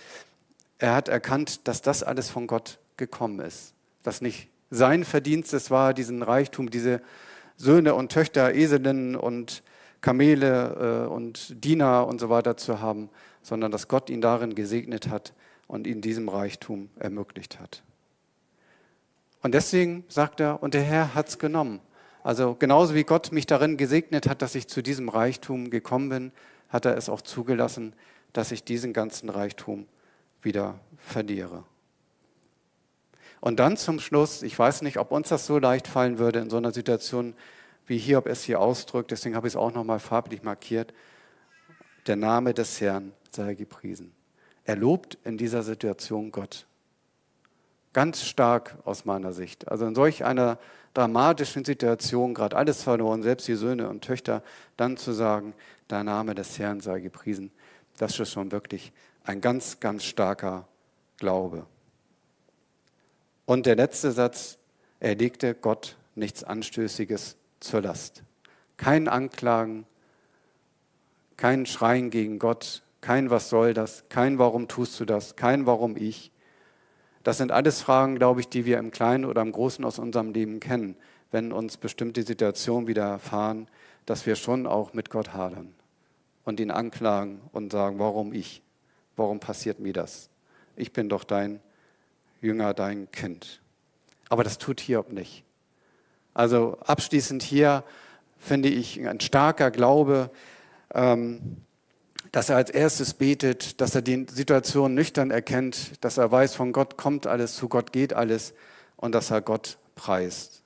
Er 0.77 0.95
hat 0.95 1.09
erkannt, 1.09 1.67
dass 1.67 1.81
das 1.81 2.03
alles 2.03 2.29
von 2.29 2.47
Gott 2.47 2.79
gekommen 2.97 3.39
ist. 3.39 3.73
Dass 4.03 4.21
nicht 4.21 4.49
sein 4.69 5.03
Verdienst 5.03 5.53
es 5.53 5.71
war, 5.71 5.93
diesen 5.93 6.21
Reichtum, 6.21 6.69
diese 6.69 7.01
Söhne 7.57 7.95
und 7.95 8.11
Töchter, 8.11 8.53
Eselinnen 8.53 9.15
und 9.15 9.63
Kamele 10.01 11.05
äh, 11.05 11.09
und 11.09 11.63
Diener 11.63 12.07
und 12.07 12.19
so 12.19 12.29
weiter 12.29 12.55
zu 12.55 12.79
haben, 12.79 13.09
sondern 13.41 13.71
dass 13.71 13.87
Gott 13.87 14.09
ihn 14.09 14.21
darin 14.21 14.55
gesegnet 14.55 15.09
hat 15.09 15.33
und 15.67 15.87
ihn 15.87 16.01
diesem 16.01 16.29
Reichtum 16.29 16.89
ermöglicht 16.97 17.59
hat. 17.59 17.83
Und 19.41 19.53
deswegen 19.53 20.03
sagt 20.07 20.39
er, 20.39 20.61
und 20.61 20.73
der 20.73 20.83
Herr 20.83 21.15
hat 21.15 21.29
es 21.29 21.39
genommen. 21.39 21.79
Also 22.23 22.55
genauso 22.55 22.95
wie 22.95 23.03
Gott 23.03 23.31
mich 23.31 23.45
darin 23.45 23.77
gesegnet 23.77 24.27
hat, 24.27 24.41
dass 24.41 24.55
ich 24.55 24.67
zu 24.67 24.81
diesem 24.81 25.09
Reichtum 25.09 25.69
gekommen 25.69 26.09
bin, 26.09 26.31
hat 26.69 26.85
er 26.85 26.95
es 26.97 27.09
auch 27.09 27.21
zugelassen, 27.21 27.93
dass 28.33 28.51
ich 28.51 28.63
diesen 28.63 28.93
ganzen 28.93 29.29
Reichtum 29.29 29.87
wieder 30.41 30.79
verliere. 30.97 31.63
Und 33.41 33.59
dann 33.59 33.77
zum 33.77 33.99
Schluss, 33.99 34.43
ich 34.43 34.57
weiß 34.57 34.81
nicht, 34.81 34.97
ob 34.97 35.11
uns 35.11 35.29
das 35.29 35.45
so 35.45 35.59
leicht 35.59 35.87
fallen 35.87 36.19
würde 36.19 36.39
in 36.39 36.49
so 36.49 36.57
einer 36.57 36.71
Situation, 36.71 37.35
wie 37.87 37.97
Hiob 37.97 38.27
es 38.27 38.43
hier 38.43 38.59
ausdrückt, 38.59 39.11
deswegen 39.11 39.35
habe 39.35 39.47
ich 39.47 39.53
es 39.53 39.57
auch 39.57 39.73
nochmal 39.73 39.99
farblich 39.99 40.43
markiert, 40.43 40.93
der 42.05 42.15
Name 42.15 42.53
des 42.53 42.79
Herrn 42.81 43.13
sei 43.31 43.55
gepriesen. 43.55 44.11
Er 44.65 44.75
lobt 44.75 45.17
in 45.23 45.37
dieser 45.37 45.63
Situation 45.63 46.31
Gott. 46.31 46.67
Ganz 47.93 48.23
stark 48.23 48.77
aus 48.85 49.05
meiner 49.05 49.33
Sicht. 49.33 49.67
Also 49.67 49.85
in 49.85 49.95
solch 49.95 50.23
einer 50.23 50.59
dramatischen 50.93 51.65
Situation, 51.65 52.33
gerade 52.33 52.55
alles 52.55 52.83
verloren, 52.83 53.23
selbst 53.23 53.47
die 53.47 53.55
Söhne 53.55 53.89
und 53.89 54.03
Töchter, 54.03 54.43
dann 54.77 54.97
zu 54.97 55.11
sagen, 55.11 55.53
der 55.89 56.03
Name 56.03 56.35
des 56.35 56.59
Herrn 56.59 56.81
sei 56.81 56.99
gepriesen, 56.99 57.51
das 57.97 58.19
ist 58.19 58.31
schon 58.31 58.51
wirklich 58.51 58.93
ein 59.23 59.41
ganz, 59.41 59.79
ganz 59.79 60.03
starker 60.03 60.67
Glaube. 61.17 61.65
Und 63.45 63.65
der 63.65 63.75
letzte 63.75 64.11
Satz, 64.11 64.57
er 64.99 65.15
legte 65.15 65.53
Gott 65.53 65.97
nichts 66.15 66.43
Anstößiges 66.43 67.35
zur 67.59 67.81
Last. 67.81 68.23
Kein 68.77 69.07
Anklagen, 69.07 69.85
kein 71.35 71.65
Schreien 71.65 72.09
gegen 72.09 72.39
Gott, 72.39 72.83
kein 73.01 73.29
Was 73.29 73.49
soll 73.49 73.73
das, 73.73 74.03
kein 74.09 74.39
Warum 74.39 74.67
tust 74.67 74.99
du 74.99 75.05
das, 75.05 75.35
kein 75.35 75.65
Warum 75.65 75.97
ich. 75.97 76.31
Das 77.23 77.37
sind 77.37 77.51
alles 77.51 77.81
Fragen, 77.81 78.15
glaube 78.15 78.41
ich, 78.41 78.49
die 78.49 78.65
wir 78.65 78.77
im 78.77 78.91
Kleinen 78.91 79.25
oder 79.25 79.41
im 79.41 79.51
Großen 79.51 79.83
aus 79.83 79.99
unserem 79.99 80.31
Leben 80.31 80.59
kennen, 80.59 80.95
wenn 81.31 81.51
uns 81.51 81.77
bestimmte 81.77 82.23
Situationen 82.23 82.87
widerfahren, 82.87 83.67
dass 84.05 84.25
wir 84.25 84.35
schon 84.35 84.67
auch 84.67 84.93
mit 84.93 85.09
Gott 85.09 85.33
hadern 85.33 85.73
und 86.49 86.59
ihn 86.59 86.71
anklagen 86.71 87.39
und 87.53 87.71
sagen, 87.71 87.99
warum 87.99 88.33
ich? 88.33 88.61
Warum 89.15 89.39
passiert 89.39 89.79
mir 89.79 89.93
das? 89.93 90.29
Ich 90.75 90.91
bin 90.91 91.07
doch 91.07 91.23
dein 91.23 91.61
Jünger, 92.41 92.73
dein 92.73 93.09
Kind. 93.11 93.61
Aber 94.29 94.43
das 94.43 94.57
tut 94.57 94.79
Hiob 94.81 95.13
nicht. 95.13 95.43
Also 96.33 96.77
abschließend 96.79 97.43
hier 97.43 97.83
finde 98.39 98.69
ich 98.69 99.07
ein 99.07 99.19
starker 99.19 99.69
Glaube, 99.69 100.31
ähm, 100.93 101.57
dass 102.31 102.49
er 102.49 102.55
als 102.55 102.71
erstes 102.71 103.13
betet, 103.13 103.79
dass 103.79 103.93
er 103.93 104.01
die 104.01 104.25
Situation 104.29 104.95
nüchtern 104.95 105.29
erkennt, 105.29 106.03
dass 106.03 106.17
er 106.17 106.31
weiß, 106.31 106.55
von 106.55 106.71
Gott 106.71 106.97
kommt 106.97 107.27
alles, 107.27 107.55
zu 107.55 107.69
Gott 107.69 107.91
geht 107.91 108.13
alles 108.13 108.53
und 108.95 109.13
dass 109.13 109.29
er 109.29 109.41
Gott 109.41 109.77
preist 109.95 110.63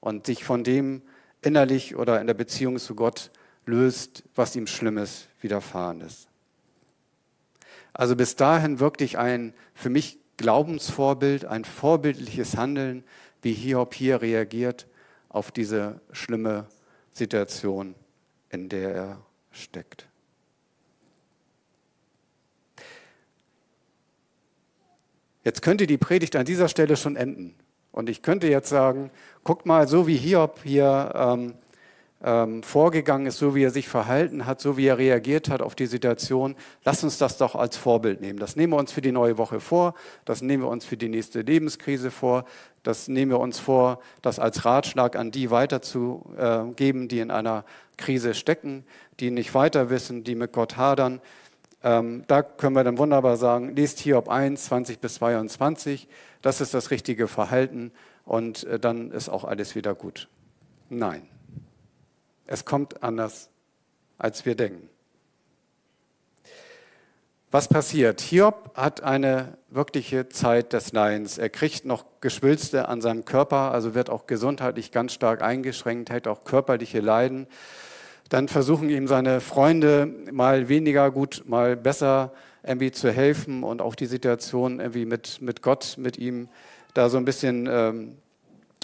und 0.00 0.26
sich 0.26 0.42
von 0.42 0.64
dem 0.64 1.02
innerlich 1.40 1.94
oder 1.94 2.20
in 2.20 2.26
der 2.26 2.34
Beziehung 2.34 2.78
zu 2.78 2.96
Gott 2.96 3.30
löst, 3.68 4.24
was 4.34 4.56
ihm 4.56 4.66
Schlimmes 4.66 5.28
widerfahren 5.40 6.00
ist. 6.00 6.28
Also 7.92 8.16
bis 8.16 8.34
dahin 8.34 8.80
wirklich 8.80 9.18
ein 9.18 9.54
für 9.74 9.90
mich 9.90 10.18
Glaubensvorbild, 10.36 11.44
ein 11.44 11.64
vorbildliches 11.64 12.56
Handeln, 12.56 13.04
wie 13.42 13.52
Hiob 13.52 13.94
hier 13.94 14.22
reagiert 14.22 14.86
auf 15.28 15.50
diese 15.50 16.00
schlimme 16.12 16.66
Situation, 17.12 17.94
in 18.50 18.68
der 18.68 18.94
er 18.94 19.20
steckt. 19.50 20.08
Jetzt 25.44 25.62
könnte 25.62 25.86
die 25.86 25.98
Predigt 25.98 26.36
an 26.36 26.44
dieser 26.44 26.68
Stelle 26.68 26.96
schon 26.96 27.16
enden. 27.16 27.54
Und 27.90 28.08
ich 28.08 28.22
könnte 28.22 28.48
jetzt 28.48 28.68
sagen, 28.68 29.10
guckt 29.44 29.66
mal, 29.66 29.88
so 29.88 30.06
wie 30.06 30.16
Hiob 30.16 30.60
hier 30.62 31.12
ähm, 31.14 31.54
ähm, 32.22 32.62
vorgegangen 32.62 33.26
ist, 33.26 33.38
so 33.38 33.54
wie 33.54 33.62
er 33.62 33.70
sich 33.70 33.88
verhalten 33.88 34.46
hat, 34.46 34.60
so 34.60 34.76
wie 34.76 34.86
er 34.86 34.98
reagiert 34.98 35.48
hat 35.48 35.62
auf 35.62 35.74
die 35.74 35.86
Situation, 35.86 36.56
lass 36.84 37.04
uns 37.04 37.18
das 37.18 37.38
doch 37.38 37.54
als 37.54 37.76
Vorbild 37.76 38.20
nehmen. 38.20 38.38
Das 38.38 38.56
nehmen 38.56 38.72
wir 38.72 38.78
uns 38.78 38.92
für 38.92 39.00
die 39.00 39.12
neue 39.12 39.38
Woche 39.38 39.60
vor, 39.60 39.94
das 40.24 40.42
nehmen 40.42 40.64
wir 40.64 40.68
uns 40.68 40.84
für 40.84 40.96
die 40.96 41.08
nächste 41.08 41.42
Lebenskrise 41.42 42.10
vor, 42.10 42.44
das 42.82 43.06
nehmen 43.06 43.30
wir 43.30 43.40
uns 43.40 43.58
vor, 43.60 44.00
das 44.20 44.38
als 44.38 44.64
Ratschlag 44.64 45.14
an 45.14 45.30
die 45.30 45.50
weiterzugeben, 45.50 47.08
die 47.08 47.20
in 47.20 47.30
einer 47.30 47.64
Krise 47.96 48.34
stecken, 48.34 48.84
die 49.20 49.30
nicht 49.30 49.54
weiter 49.54 49.90
wissen, 49.90 50.24
die 50.24 50.34
mit 50.34 50.52
Gott 50.52 50.76
hadern. 50.76 51.20
Ähm, 51.84 52.24
da 52.26 52.42
können 52.42 52.74
wir 52.74 52.82
dann 52.82 52.98
wunderbar 52.98 53.36
sagen, 53.36 53.76
lest 53.76 54.00
Hiob 54.00 54.28
1, 54.28 54.64
20 54.64 54.98
bis 54.98 55.14
22, 55.14 56.08
das 56.42 56.60
ist 56.60 56.74
das 56.74 56.90
richtige 56.90 57.28
Verhalten 57.28 57.92
und 58.24 58.64
äh, 58.64 58.80
dann 58.80 59.12
ist 59.12 59.28
auch 59.28 59.44
alles 59.44 59.76
wieder 59.76 59.94
gut. 59.94 60.28
Nein. 60.88 61.28
Es 62.48 62.64
kommt 62.64 63.02
anders, 63.02 63.50
als 64.16 64.44
wir 64.46 64.56
denken. 64.56 64.88
Was 67.50 67.68
passiert? 67.68 68.20
Hiob 68.20 68.72
hat 68.74 69.02
eine 69.02 69.58
wirkliche 69.68 70.28
Zeit 70.28 70.72
des 70.72 70.92
Leidens. 70.92 71.38
Er 71.38 71.50
kriegt 71.50 71.84
noch 71.84 72.04
Geschwülste 72.20 72.88
an 72.88 73.00
seinem 73.00 73.24
Körper, 73.24 73.72
also 73.72 73.94
wird 73.94 74.10
auch 74.10 74.26
gesundheitlich 74.26 74.92
ganz 74.92 75.12
stark 75.12 75.42
eingeschränkt, 75.42 76.10
hat 76.10 76.26
auch 76.26 76.44
körperliche 76.44 77.00
Leiden. 77.00 77.46
Dann 78.30 78.48
versuchen 78.48 78.90
ihm 78.90 79.08
seine 79.08 79.40
Freunde 79.40 80.06
mal 80.32 80.68
weniger 80.68 81.10
gut, 81.10 81.44
mal 81.46 81.76
besser 81.76 82.32
irgendwie 82.62 82.92
zu 82.92 83.10
helfen 83.12 83.62
und 83.62 83.82
auch 83.82 83.94
die 83.94 84.06
Situation 84.06 84.80
irgendwie 84.80 85.06
mit, 85.06 85.40
mit 85.40 85.62
Gott, 85.62 85.96
mit 85.98 86.18
ihm 86.18 86.48
da 86.94 87.10
so 87.10 87.18
ein 87.18 87.24
bisschen 87.24 87.68
ähm, 87.70 88.16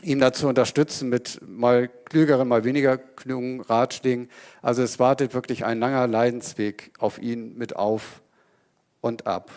ihn 0.05 0.21
dazu 0.21 0.49
unterstützen 0.49 1.09
mit 1.09 1.41
mal 1.47 1.89
klügeren, 1.89 2.47
mal 2.47 2.65
weniger 2.65 2.99
klugen 2.99 3.61
Ratschlägen. 3.63 4.29
Also 4.63 4.83
es 4.83 4.99
wartet 4.99 5.35
wirklich 5.35 5.65
ein 5.65 5.81
langer 5.81 6.07
Leidensweg 6.07 6.93
auf 6.99 7.19
ihn 7.19 7.57
mit 7.57 7.77
auf 7.77 8.23
und 9.01 9.27
ab. 9.27 9.51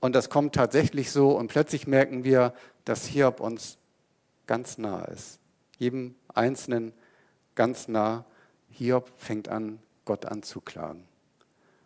Und 0.00 0.14
das 0.14 0.28
kommt 0.28 0.54
tatsächlich 0.54 1.10
so 1.10 1.30
und 1.30 1.48
plötzlich 1.48 1.86
merken 1.86 2.24
wir, 2.24 2.52
dass 2.84 3.06
Hiob 3.06 3.40
uns 3.40 3.78
ganz 4.46 4.78
nah 4.78 5.04
ist. 5.06 5.38
Jedem 5.78 6.14
Einzelnen 6.34 6.92
ganz 7.54 7.88
nah. 7.88 8.24
Hiob 8.70 9.08
fängt 9.16 9.48
an, 9.48 9.78
Gott 10.04 10.26
anzuklagen. 10.26 11.04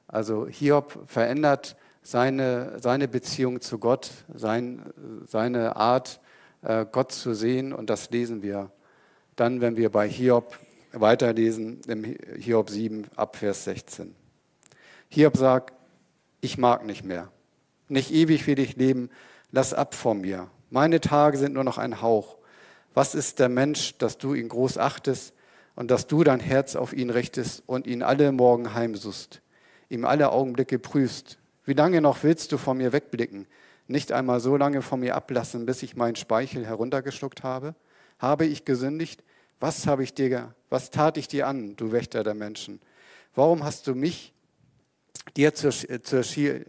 Also 0.08 0.48
Hiob 0.48 0.98
verändert 1.06 1.76
seine, 2.02 2.78
seine 2.80 3.06
Beziehung 3.06 3.60
zu 3.60 3.78
Gott, 3.78 4.10
sein, 4.34 4.92
seine 5.26 5.76
Art, 5.76 6.20
Gott 6.62 7.12
zu 7.12 7.34
sehen 7.34 7.72
und 7.72 7.88
das 7.88 8.10
lesen 8.10 8.42
wir 8.42 8.70
dann, 9.36 9.60
wenn 9.62 9.76
wir 9.76 9.90
bei 9.90 10.08
Hiob 10.08 10.58
weiterlesen, 10.92 11.80
im 11.86 12.04
Hiob 12.36 12.68
7 12.68 13.06
ab 13.16 13.36
Vers 13.36 13.64
16. 13.64 14.14
Hiob 15.08 15.36
sagt, 15.36 15.74
ich 16.40 16.58
mag 16.58 16.84
nicht 16.84 17.04
mehr, 17.04 17.30
nicht 17.88 18.12
ewig 18.12 18.46
will 18.46 18.58
ich 18.58 18.76
leben, 18.76 19.10
lass 19.50 19.72
ab 19.72 19.94
von 19.94 20.20
mir. 20.20 20.48
Meine 20.68 21.00
Tage 21.00 21.38
sind 21.38 21.54
nur 21.54 21.64
noch 21.64 21.78
ein 21.78 22.02
Hauch. 22.02 22.36
Was 22.94 23.14
ist 23.14 23.38
der 23.38 23.48
Mensch, 23.48 23.96
dass 23.98 24.18
du 24.18 24.34
ihn 24.34 24.48
groß 24.48 24.78
achtest 24.78 25.32
und 25.76 25.90
dass 25.90 26.06
du 26.06 26.22
dein 26.22 26.40
Herz 26.40 26.76
auf 26.76 26.92
ihn 26.92 27.10
richtest 27.10 27.62
und 27.66 27.86
ihn 27.86 28.02
alle 28.02 28.32
Morgen 28.32 28.74
heimsuchst, 28.74 29.40
ihm 29.88 30.04
alle 30.04 30.32
Augenblicke 30.32 30.78
prüfst? 30.78 31.38
Wie 31.64 31.72
lange 31.74 32.00
noch 32.00 32.22
willst 32.22 32.52
du 32.52 32.58
von 32.58 32.76
mir 32.76 32.92
wegblicken? 32.92 33.46
Nicht 33.90 34.12
einmal 34.12 34.38
so 34.38 34.56
lange 34.56 34.82
von 34.82 35.00
mir 35.00 35.16
ablassen, 35.16 35.66
bis 35.66 35.82
ich 35.82 35.96
meinen 35.96 36.14
Speichel 36.14 36.64
heruntergeschluckt 36.64 37.42
habe? 37.42 37.74
Habe 38.20 38.46
ich 38.46 38.64
gesündigt? 38.64 39.24
Was 39.58 39.86
habe 39.86 40.04
ich 40.04 40.14
dir, 40.14 40.54
was 40.68 40.90
tat 40.90 41.16
ich 41.16 41.26
dir 41.26 41.48
an, 41.48 41.74
du 41.76 41.90
Wächter 41.90 42.22
der 42.22 42.34
Menschen? 42.34 42.80
Warum 43.34 43.64
hast 43.64 43.88
du 43.88 43.94
mich 43.94 44.32
dir 45.36 45.54
zur, 45.54 45.72
zur, 45.72 46.22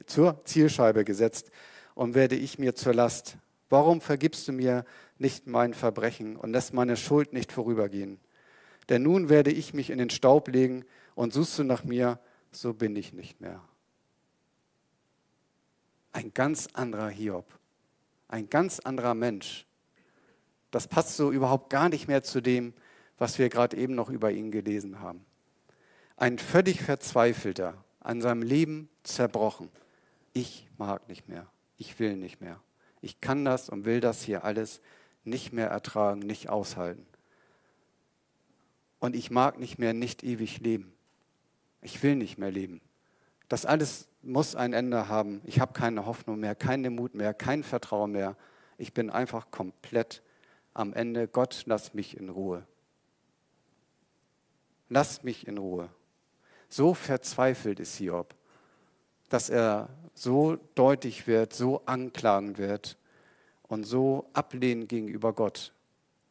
zur 0.07 0.45
Zielscheibe 0.45 1.05
gesetzt 1.05 1.51
und 1.93 2.15
werde 2.15 2.35
ich 2.35 2.57
mir 2.57 2.75
zur 2.75 2.95
Last? 2.95 3.37
Warum 3.69 4.01
vergibst 4.01 4.47
du 4.47 4.51
mir 4.51 4.83
nicht 5.19 5.45
mein 5.45 5.75
Verbrechen 5.75 6.35
und 6.35 6.51
lässt 6.51 6.73
meine 6.73 6.97
Schuld 6.97 7.33
nicht 7.33 7.51
vorübergehen? 7.51 8.19
Denn 8.89 9.03
nun 9.03 9.29
werde 9.29 9.51
ich 9.51 9.73
mich 9.73 9.91
in 9.91 9.99
den 9.99 10.09
Staub 10.09 10.47
legen 10.47 10.85
und 11.13 11.33
suchst 11.33 11.59
du 11.59 11.63
nach 11.63 11.83
mir, 11.83 12.19
so 12.51 12.73
bin 12.73 12.95
ich 12.95 13.13
nicht 13.13 13.39
mehr. 13.41 13.61
Ein 16.13 16.33
ganz 16.33 16.67
anderer 16.73 17.09
Hiob, 17.09 17.45
ein 18.27 18.49
ganz 18.49 18.79
anderer 18.79 19.13
Mensch. 19.13 19.65
Das 20.71 20.87
passt 20.87 21.15
so 21.17 21.31
überhaupt 21.31 21.69
gar 21.69 21.89
nicht 21.89 22.07
mehr 22.07 22.23
zu 22.23 22.41
dem, 22.41 22.73
was 23.17 23.37
wir 23.37 23.49
gerade 23.49 23.77
eben 23.77 23.95
noch 23.95 24.09
über 24.09 24.31
ihn 24.31 24.51
gelesen 24.51 24.99
haben. 24.99 25.25
Ein 26.17 26.39
völlig 26.39 26.81
verzweifelter, 26.81 27.83
an 27.99 28.21
seinem 28.21 28.41
Leben 28.41 28.89
zerbrochen. 29.03 29.69
Ich 30.33 30.67
mag 30.77 31.07
nicht 31.07 31.27
mehr, 31.29 31.47
ich 31.77 31.99
will 31.99 32.15
nicht 32.15 32.41
mehr. 32.41 32.59
Ich 33.01 33.21
kann 33.21 33.45
das 33.45 33.69
und 33.69 33.85
will 33.85 33.99
das 33.99 34.21
hier 34.23 34.43
alles 34.43 34.81
nicht 35.23 35.53
mehr 35.53 35.67
ertragen, 35.67 36.19
nicht 36.19 36.49
aushalten. 36.49 37.05
Und 38.99 39.15
ich 39.15 39.31
mag 39.31 39.59
nicht 39.59 39.79
mehr 39.79 39.93
nicht 39.93 40.23
ewig 40.23 40.59
leben. 40.59 40.93
Ich 41.81 42.03
will 42.03 42.15
nicht 42.15 42.37
mehr 42.37 42.51
leben. 42.51 42.81
Das 43.51 43.65
alles 43.65 44.07
muss 44.21 44.55
ein 44.55 44.71
Ende 44.71 45.09
haben. 45.09 45.41
Ich 45.43 45.59
habe 45.59 45.73
keine 45.73 46.05
Hoffnung 46.05 46.39
mehr, 46.39 46.55
keinen 46.55 46.95
Mut 46.95 47.15
mehr, 47.15 47.33
kein 47.33 47.63
Vertrauen 47.63 48.13
mehr. 48.13 48.37
Ich 48.77 48.93
bin 48.93 49.09
einfach 49.09 49.51
komplett 49.51 50.23
am 50.73 50.93
Ende. 50.93 51.27
Gott, 51.27 51.63
lass 51.65 51.93
mich 51.93 52.15
in 52.15 52.29
Ruhe. 52.29 52.65
Lass 54.87 55.23
mich 55.23 55.49
in 55.49 55.57
Ruhe. 55.57 55.89
So 56.69 56.93
verzweifelt 56.93 57.81
ist 57.81 57.97
Hiob, 57.97 58.35
dass 59.27 59.49
er 59.49 59.89
so 60.13 60.55
deutlich 60.73 61.27
wird, 61.27 61.51
so 61.51 61.81
anklagend 61.85 62.57
wird 62.57 62.97
und 63.63 63.83
so 63.83 64.29
ablehnend 64.31 64.87
gegenüber 64.87 65.33
Gott, 65.33 65.73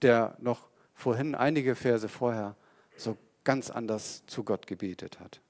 der 0.01 0.39
noch 0.41 0.71
vorhin 0.95 1.35
einige 1.35 1.75
Verse 1.75 2.09
vorher 2.09 2.57
so 2.97 3.19
ganz 3.45 3.69
anders 3.69 4.25
zu 4.25 4.43
Gott 4.43 4.67
gebetet 4.67 5.21
hat. 5.21 5.43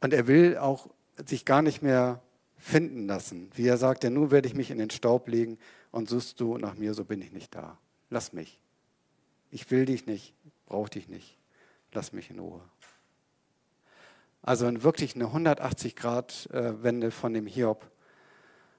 Und 0.00 0.12
er 0.12 0.26
will 0.26 0.56
auch 0.56 0.88
sich 1.26 1.44
gar 1.44 1.62
nicht 1.62 1.82
mehr 1.82 2.22
finden 2.56 3.06
lassen. 3.06 3.50
Wie 3.54 3.66
er 3.66 3.76
sagt, 3.76 4.04
ja, 4.04 4.10
nun 4.10 4.30
werde 4.30 4.48
ich 4.48 4.54
mich 4.54 4.70
in 4.70 4.78
den 4.78 4.90
Staub 4.90 5.28
legen 5.28 5.58
und 5.90 6.08
suchst 6.08 6.40
du 6.40 6.58
nach 6.58 6.74
mir, 6.74 6.94
so 6.94 7.04
bin 7.04 7.22
ich 7.22 7.32
nicht 7.32 7.54
da. 7.54 7.78
Lass 8.10 8.32
mich. 8.32 8.60
Ich 9.50 9.70
will 9.70 9.86
dich 9.86 10.06
nicht, 10.06 10.34
brauche 10.66 10.90
dich 10.90 11.08
nicht. 11.08 11.38
Lass 11.92 12.12
mich 12.12 12.30
in 12.30 12.38
Ruhe. 12.38 12.60
Also 14.42 14.82
wirklich 14.82 15.14
eine 15.14 15.26
180-Grad-Wende 15.26 17.06
äh, 17.08 17.10
von 17.10 17.34
dem 17.34 17.46
Hiob. 17.46 17.90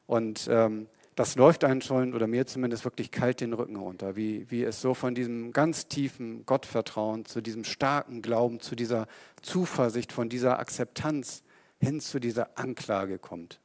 Und 0.07 0.47
ähm, 0.49 0.87
das 1.19 1.35
läuft 1.35 1.65
einen 1.65 1.81
schon, 1.81 2.13
oder 2.13 2.27
mir 2.27 2.47
zumindest, 2.47 2.85
wirklich 2.85 3.11
kalt 3.11 3.41
den 3.41 3.51
Rücken 3.51 3.75
runter, 3.75 4.15
wie, 4.15 4.49
wie 4.49 4.63
es 4.63 4.79
so 4.79 4.93
von 4.93 5.15
diesem 5.15 5.51
ganz 5.51 5.89
tiefen 5.89 6.45
Gottvertrauen 6.45 7.25
zu 7.25 7.41
diesem 7.41 7.65
starken 7.65 8.21
Glauben, 8.21 8.61
zu 8.61 8.73
dieser 8.73 9.05
Zuversicht, 9.41 10.13
von 10.13 10.29
dieser 10.29 10.59
Akzeptanz 10.59 11.43
hin 11.77 11.99
zu 11.99 12.21
dieser 12.21 12.57
Anklage 12.57 13.19
kommt. 13.19 13.59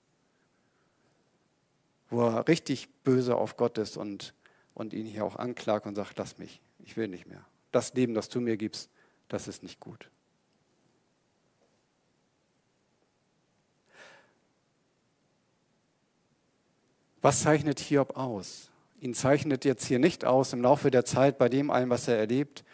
Wo 2.11 2.23
er 2.23 2.49
richtig 2.49 2.89
böse 3.05 3.37
auf 3.37 3.57
Gott 3.57 3.79
ist 3.79 3.97
und, 3.97 4.35
und 4.75 4.93
ihn 4.93 5.07
hier 5.07 5.25
auch 5.25 5.37
anklagt 5.37 5.87
und 5.87 5.95
sagt, 5.95 6.19
lass 6.19 6.39
mich, 6.39 6.61
ich 6.81 6.97
will 6.97 7.07
nicht 7.07 7.29
mehr. 7.29 7.47
Das 7.71 7.95
Leben, 7.95 8.15
das 8.15 8.29
du 8.29 8.41
mir 8.41 8.57
gibst, 8.57 8.91
das 9.29 9.47
ist 9.47 9.63
nicht 9.63 9.79
gut. 9.79 10.11
Was 17.25 17.41
zeichnet 17.41 17.81
Hiob 17.81 18.19
aus? 18.19 18.69
Ihn 19.01 19.15
zeichnet 19.15 19.65
jetzt 19.65 19.87
hier 19.87 19.99
nicht 19.99 20.27
aus 20.27 20.53
im 20.53 20.61
Laufe 20.61 20.91
der 20.91 21.07
Zeit 21.07 21.39
bei 21.39 21.49
dem 21.49 21.71
allen, 21.71 21.89
was 21.89 22.07
er 22.07 22.19
erlebt, 22.19 22.65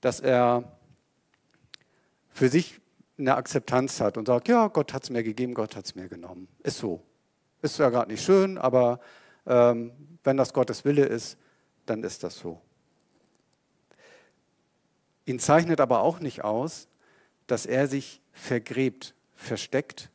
dass 0.00 0.18
er 0.18 0.76
für 2.30 2.48
sich 2.48 2.80
eine 3.18 3.36
Akzeptanz 3.36 4.00
hat 4.00 4.16
und 4.16 4.26
sagt, 4.26 4.48
ja, 4.48 4.66
Gott 4.66 4.92
hat 4.92 5.04
es 5.04 5.10
mir 5.10 5.22
gegeben, 5.22 5.54
Gott 5.54 5.76
hat 5.76 5.84
es 5.84 5.94
mir 5.94 6.08
genommen. 6.08 6.48
Ist 6.64 6.78
so. 6.78 7.04
Ist 7.62 7.78
ja 7.78 7.88
gerade 7.88 8.10
nicht 8.10 8.24
schön, 8.24 8.58
aber 8.58 8.98
ähm, 9.46 9.92
wenn 10.24 10.36
das 10.36 10.52
Gottes 10.52 10.84
Wille 10.84 11.04
ist, 11.04 11.38
dann 11.86 12.02
ist 12.02 12.24
das 12.24 12.36
so. 12.36 12.60
Ihn 15.24 15.38
zeichnet 15.38 15.80
aber 15.80 16.00
auch 16.00 16.18
nicht 16.18 16.42
aus, 16.42 16.88
dass 17.46 17.64
er 17.64 17.86
sich 17.86 18.22
vergräbt, 18.32 19.14
versteckt, 19.36 20.10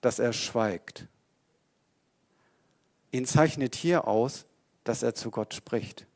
dass 0.00 0.18
er 0.18 0.32
schweigt. 0.32 1.06
Ihn 3.12 3.26
zeichnet 3.26 3.74
hier 3.74 4.08
aus, 4.08 4.46
dass 4.84 5.02
er 5.02 5.14
zu 5.14 5.30
Gott 5.30 5.52
spricht, 5.54 6.06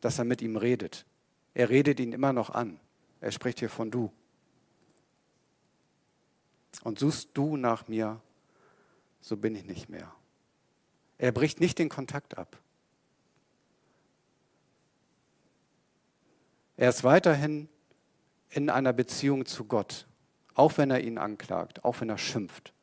dass 0.00 0.18
er 0.18 0.24
mit 0.24 0.40
ihm 0.40 0.56
redet. 0.56 1.04
Er 1.52 1.68
redet 1.68 1.98
ihn 2.00 2.12
immer 2.12 2.32
noch 2.32 2.50
an. 2.50 2.80
Er 3.20 3.32
spricht 3.32 3.58
hier 3.58 3.68
von 3.68 3.90
du. 3.90 4.12
Und 6.82 6.98
suchst 6.98 7.30
du 7.34 7.56
nach 7.56 7.88
mir, 7.88 8.20
so 9.20 9.36
bin 9.36 9.54
ich 9.56 9.64
nicht 9.64 9.88
mehr. 9.88 10.14
Er 11.18 11.32
bricht 11.32 11.60
nicht 11.60 11.78
den 11.78 11.88
Kontakt 11.88 12.38
ab. 12.38 12.58
Er 16.76 16.88
ist 16.88 17.02
weiterhin 17.02 17.68
in 18.50 18.70
einer 18.70 18.92
Beziehung 18.92 19.46
zu 19.46 19.64
Gott, 19.64 20.06
auch 20.54 20.76
wenn 20.78 20.90
er 20.90 21.00
ihn 21.02 21.18
anklagt, 21.18 21.84
auch 21.84 22.00
wenn 22.00 22.10
er 22.10 22.18
schimpft 22.18 22.73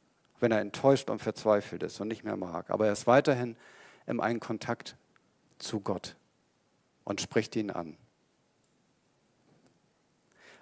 wenn 0.41 0.51
er 0.51 0.59
enttäuscht 0.59 1.09
und 1.09 1.19
verzweifelt 1.19 1.83
ist 1.83 2.01
und 2.01 2.09
nicht 2.09 2.23
mehr 2.23 2.35
mag. 2.35 2.69
Aber 2.69 2.87
er 2.87 2.91
ist 2.91 3.07
weiterhin 3.07 3.55
im 4.07 4.19
einen 4.19 4.39
Kontakt 4.39 4.97
zu 5.59 5.79
Gott 5.79 6.15
und 7.03 7.21
spricht 7.21 7.55
ihn 7.55 7.71
an. 7.71 7.95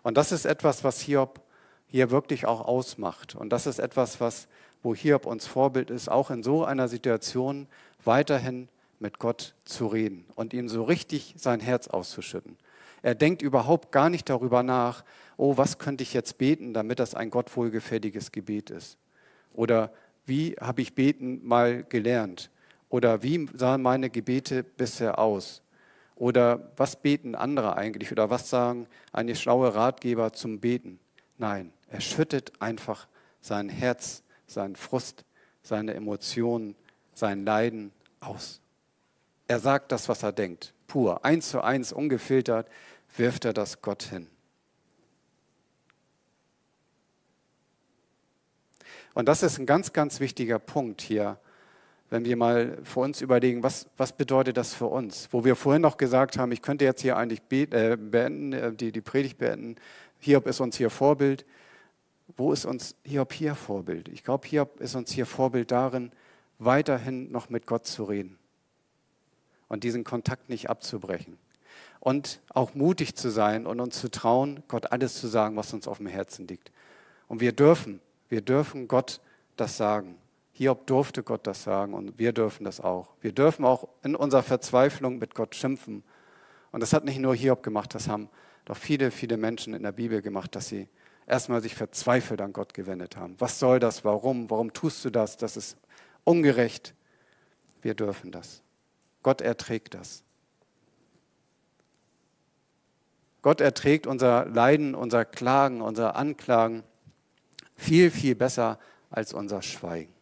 Und 0.04 0.18
das 0.18 0.32
ist 0.32 0.46
etwas, 0.46 0.84
was 0.84 1.02
Hiob 1.02 1.42
hier 1.88 2.12
wirklich 2.12 2.46
auch 2.46 2.62
ausmacht. 2.62 3.36
Und 3.36 3.50
das 3.50 3.66
ist 3.68 3.80
etwas, 3.80 4.22
was, 4.22 4.48
wo 4.84 4.94
Hiob 4.94 5.26
uns 5.26 5.48
Vorbild 5.48 5.90
ist, 5.90 6.10
auch 6.10 6.30
in 6.30 6.44
so 6.44 6.64
einer 6.64 6.88
Situation 6.88 7.68
weiterhin 8.04 8.70
mit 9.00 9.20
Gott 9.20 9.56
zu 9.66 9.88
reden 9.88 10.26
und 10.36 10.54
ihm 10.54 10.70
so 10.70 10.84
richtig 10.84 11.34
sein 11.38 11.60
Herz 11.60 11.88
auszuschütten. 11.88 12.58
Er 13.02 13.16
denkt 13.16 13.42
überhaupt 13.42 13.92
gar 13.92 14.10
nicht 14.10 14.30
darüber 14.30 14.62
nach, 14.62 15.06
oh, 15.38 15.56
was 15.56 15.78
könnte 15.78 16.04
ich 16.04 16.14
jetzt 16.14 16.38
beten, 16.38 16.74
damit 16.74 17.00
das 17.00 17.16
ein 17.16 17.30
Gott 17.30 17.56
wohlgefälliges 17.56 18.32
Gebet 18.32 18.70
ist. 18.70 18.98
Oder 19.60 19.92
wie 20.26 20.56
habe 20.62 20.82
ich 20.82 20.96
beten 20.96 21.46
mal 21.46 21.84
gelernt? 21.84 22.50
Oder 22.88 23.24
wie 23.24 23.50
sahen 23.54 23.82
meine 23.82 24.10
Gebete 24.10 24.64
bisher 24.64 25.20
aus? 25.20 25.62
Oder 26.16 26.72
was 26.78 26.96
beten 26.96 27.36
andere 27.36 27.76
eigentlich? 27.76 28.14
Oder 28.14 28.30
was 28.30 28.50
sagen 28.50 28.88
eine 29.12 29.36
schlaue 29.36 29.76
Ratgeber 29.76 30.32
zum 30.32 30.62
Beten? 30.62 30.98
Nein, 31.38 31.74
er 31.90 32.00
schüttet 32.00 32.54
einfach 32.62 33.10
sein 33.42 33.68
Herz, 33.68 34.24
seinen 34.48 34.78
Frust, 34.78 35.26
seine 35.62 35.94
Emotionen, 35.94 36.74
sein 37.14 37.44
Leiden 37.44 37.92
aus. 38.22 38.62
Er 39.50 39.60
sagt 39.60 39.92
das, 39.92 40.08
was 40.08 40.24
er 40.24 40.32
denkt, 40.32 40.74
pur, 40.88 41.26
eins 41.26 41.50
zu 41.50 41.60
eins, 41.62 41.92
ungefiltert, 41.92 42.70
wirft 43.18 43.44
er 43.44 43.52
das 43.52 43.82
Gott 43.82 44.04
hin. 44.04 44.30
Und 49.20 49.26
das 49.26 49.44
ist 49.44 49.60
ein 49.60 49.66
ganz, 49.66 49.92
ganz 49.92 50.22
wichtiger 50.22 50.60
Punkt 50.60 51.02
hier, 51.02 51.38
wenn 52.10 52.24
wir 52.24 52.38
mal 52.38 52.78
für 52.84 53.02
uns 53.02 53.20
überlegen, 53.20 53.64
was, 53.64 53.90
was 53.98 54.14
bedeutet 54.14 54.56
das 54.56 54.74
für 54.74 54.86
uns? 54.86 55.28
Wo 55.32 55.44
wir 55.44 55.58
vorhin 55.58 55.82
noch 55.82 55.98
gesagt 55.98 56.38
haben, 56.38 56.54
ich 56.54 56.62
könnte 56.62 56.86
jetzt 56.86 57.02
hier 57.02 57.18
eigentlich 57.18 57.42
äh, 57.52 57.98
beenden, 57.98 58.54
äh, 58.54 58.72
die, 58.72 58.94
die 58.94 59.02
Predigt 59.02 59.38
beenden. 59.38 59.76
Hiob 60.20 60.48
ist 60.48 60.62
uns 60.62 60.78
hier 60.78 60.90
Vorbild. 60.90 61.46
Wo 62.38 62.54
ist 62.54 62.64
uns 62.64 62.96
Hiob 63.04 63.34
hier 63.34 63.56
Vorbild? 63.56 64.08
Ich 64.08 64.24
glaube, 64.24 64.48
Hiob 64.48 64.80
ist 64.80 64.96
uns 64.96 65.12
hier 65.12 65.26
Vorbild 65.26 65.70
darin, 65.72 66.14
weiterhin 66.58 67.30
noch 67.30 67.50
mit 67.50 67.66
Gott 67.66 67.88
zu 67.88 68.06
reden 68.06 68.40
und 69.68 69.84
diesen 69.84 70.06
Kontakt 70.06 70.48
nicht 70.48 70.70
abzubrechen. 70.70 71.38
Und 72.00 72.40
auch 72.54 72.74
mutig 72.74 73.18
zu 73.18 73.30
sein 73.30 73.68
und 73.68 73.82
uns 73.82 74.00
zu 74.00 74.10
trauen, 74.10 74.64
Gott 74.70 74.94
alles 74.94 75.20
zu 75.20 75.28
sagen, 75.28 75.58
was 75.58 75.74
uns 75.74 75.90
auf 75.90 75.98
dem 75.98 76.08
Herzen 76.08 76.48
liegt. 76.48 76.72
Und 77.28 77.42
wir 77.42 77.52
dürfen 77.52 78.00
wir 78.30 78.42
dürfen 78.42 78.88
Gott 78.88 79.20
das 79.58 79.78
sagen. 79.78 80.16
Hiob 80.52 80.88
durfte 80.88 81.24
Gott 81.24 81.48
das 81.48 81.64
sagen 81.64 81.94
und 81.94 82.20
wir 82.20 82.34
dürfen 82.34 82.64
das 82.64 82.80
auch. 82.80 83.10
Wir 83.22 83.32
dürfen 83.32 83.66
auch 83.66 83.88
in 84.04 84.16
unserer 84.16 84.44
Verzweiflung 84.44 85.18
mit 85.18 85.34
Gott 85.36 85.56
schimpfen. 85.56 86.04
Und 86.72 86.82
das 86.82 86.94
hat 86.94 87.06
nicht 87.06 87.20
nur 87.20 87.36
Hiob 87.36 87.64
gemacht, 87.64 87.96
das 87.96 88.08
haben 88.08 88.30
doch 88.66 88.78
viele, 88.78 89.10
viele 89.10 89.38
Menschen 89.38 89.74
in 89.74 89.84
der 89.84 89.92
Bibel 89.92 90.22
gemacht, 90.22 90.56
dass 90.56 90.68
sie 90.68 90.88
erstmal 91.26 91.62
sich 91.62 91.76
verzweifelt 91.76 92.42
an 92.42 92.54
Gott 92.54 92.74
gewendet 92.74 93.18
haben. 93.18 93.36
Was 93.40 93.60
soll 93.60 93.80
das? 93.80 94.04
Warum? 94.04 94.50
Warum 94.50 94.74
tust 94.74 95.04
du 95.06 95.10
das? 95.10 95.38
Das 95.38 95.58
ist 95.58 95.78
ungerecht. 96.24 96.94
Wir 97.82 97.94
dürfen 97.94 98.32
das. 98.32 98.62
Gott 99.24 99.42
erträgt 99.42 99.94
das. 99.94 100.24
Gott 103.42 103.62
erträgt 103.62 104.06
unser 104.06 104.46
Leiden, 104.46 104.96
unser 104.96 105.24
Klagen, 105.24 105.82
unser 105.82 106.16
Anklagen 106.16 106.84
viel, 107.80 108.12
viel 108.12 108.36
besser 108.36 108.78
als 109.10 109.34
unser 109.34 109.62
Schweigen. 109.62 110.14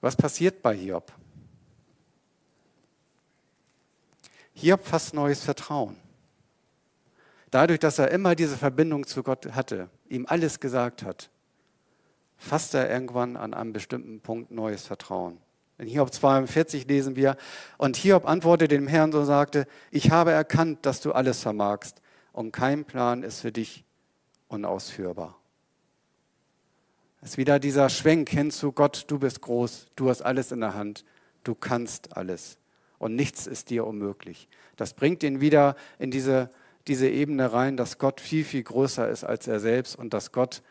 Was 0.00 0.16
passiert 0.16 0.62
bei 0.62 0.74
Hiob? 0.74 1.12
Hiob 4.54 4.84
fasst 4.84 5.14
neues 5.14 5.44
Vertrauen. 5.44 5.96
Dadurch, 7.50 7.78
dass 7.78 7.98
er 7.98 8.10
immer 8.10 8.34
diese 8.34 8.56
Verbindung 8.56 9.06
zu 9.06 9.22
Gott 9.22 9.52
hatte, 9.52 9.90
ihm 10.08 10.26
alles 10.26 10.58
gesagt 10.58 11.02
hat, 11.02 11.30
fasst 12.36 12.74
er 12.74 12.90
irgendwann 12.90 13.36
an 13.36 13.54
einem 13.54 13.72
bestimmten 13.72 14.20
Punkt 14.20 14.50
neues 14.50 14.86
Vertrauen. 14.86 15.38
In 15.78 15.86
Hiob 15.86 16.12
42 16.12 16.86
lesen 16.86 17.14
wir, 17.14 17.36
und 17.76 17.96
Hiob 17.96 18.26
antwortete 18.26 18.74
dem 18.74 18.88
Herrn 18.88 19.14
und 19.14 19.26
sagte, 19.26 19.66
ich 19.90 20.10
habe 20.10 20.32
erkannt, 20.32 20.84
dass 20.86 21.00
du 21.00 21.12
alles 21.12 21.40
vermagst 21.40 22.00
und 22.32 22.52
kein 22.52 22.84
Plan 22.84 23.22
ist 23.22 23.40
für 23.40 23.52
dich 23.52 23.84
unausführbar. 24.52 25.38
Es 27.20 27.30
ist 27.30 27.38
wieder 27.38 27.58
dieser 27.58 27.88
Schwenk 27.88 28.28
hin 28.30 28.50
zu 28.50 28.72
Gott, 28.72 29.04
du 29.06 29.18
bist 29.18 29.40
groß, 29.40 29.86
du 29.96 30.10
hast 30.10 30.22
alles 30.22 30.52
in 30.52 30.60
der 30.60 30.74
Hand, 30.74 31.04
du 31.44 31.54
kannst 31.54 32.16
alles 32.16 32.58
und 32.98 33.16
nichts 33.16 33.46
ist 33.46 33.70
dir 33.70 33.86
unmöglich. 33.86 34.48
Das 34.76 34.94
bringt 34.94 35.22
ihn 35.22 35.40
wieder 35.40 35.76
in 35.98 36.10
diese, 36.10 36.50
diese 36.86 37.08
Ebene 37.08 37.52
rein, 37.52 37.76
dass 37.76 37.98
Gott 37.98 38.20
viel, 38.20 38.44
viel 38.44 38.62
größer 38.62 39.08
ist 39.08 39.24
als 39.24 39.46
er 39.46 39.60
selbst 39.60 39.96
und 39.96 40.14
dass 40.14 40.32
Gott 40.32 40.62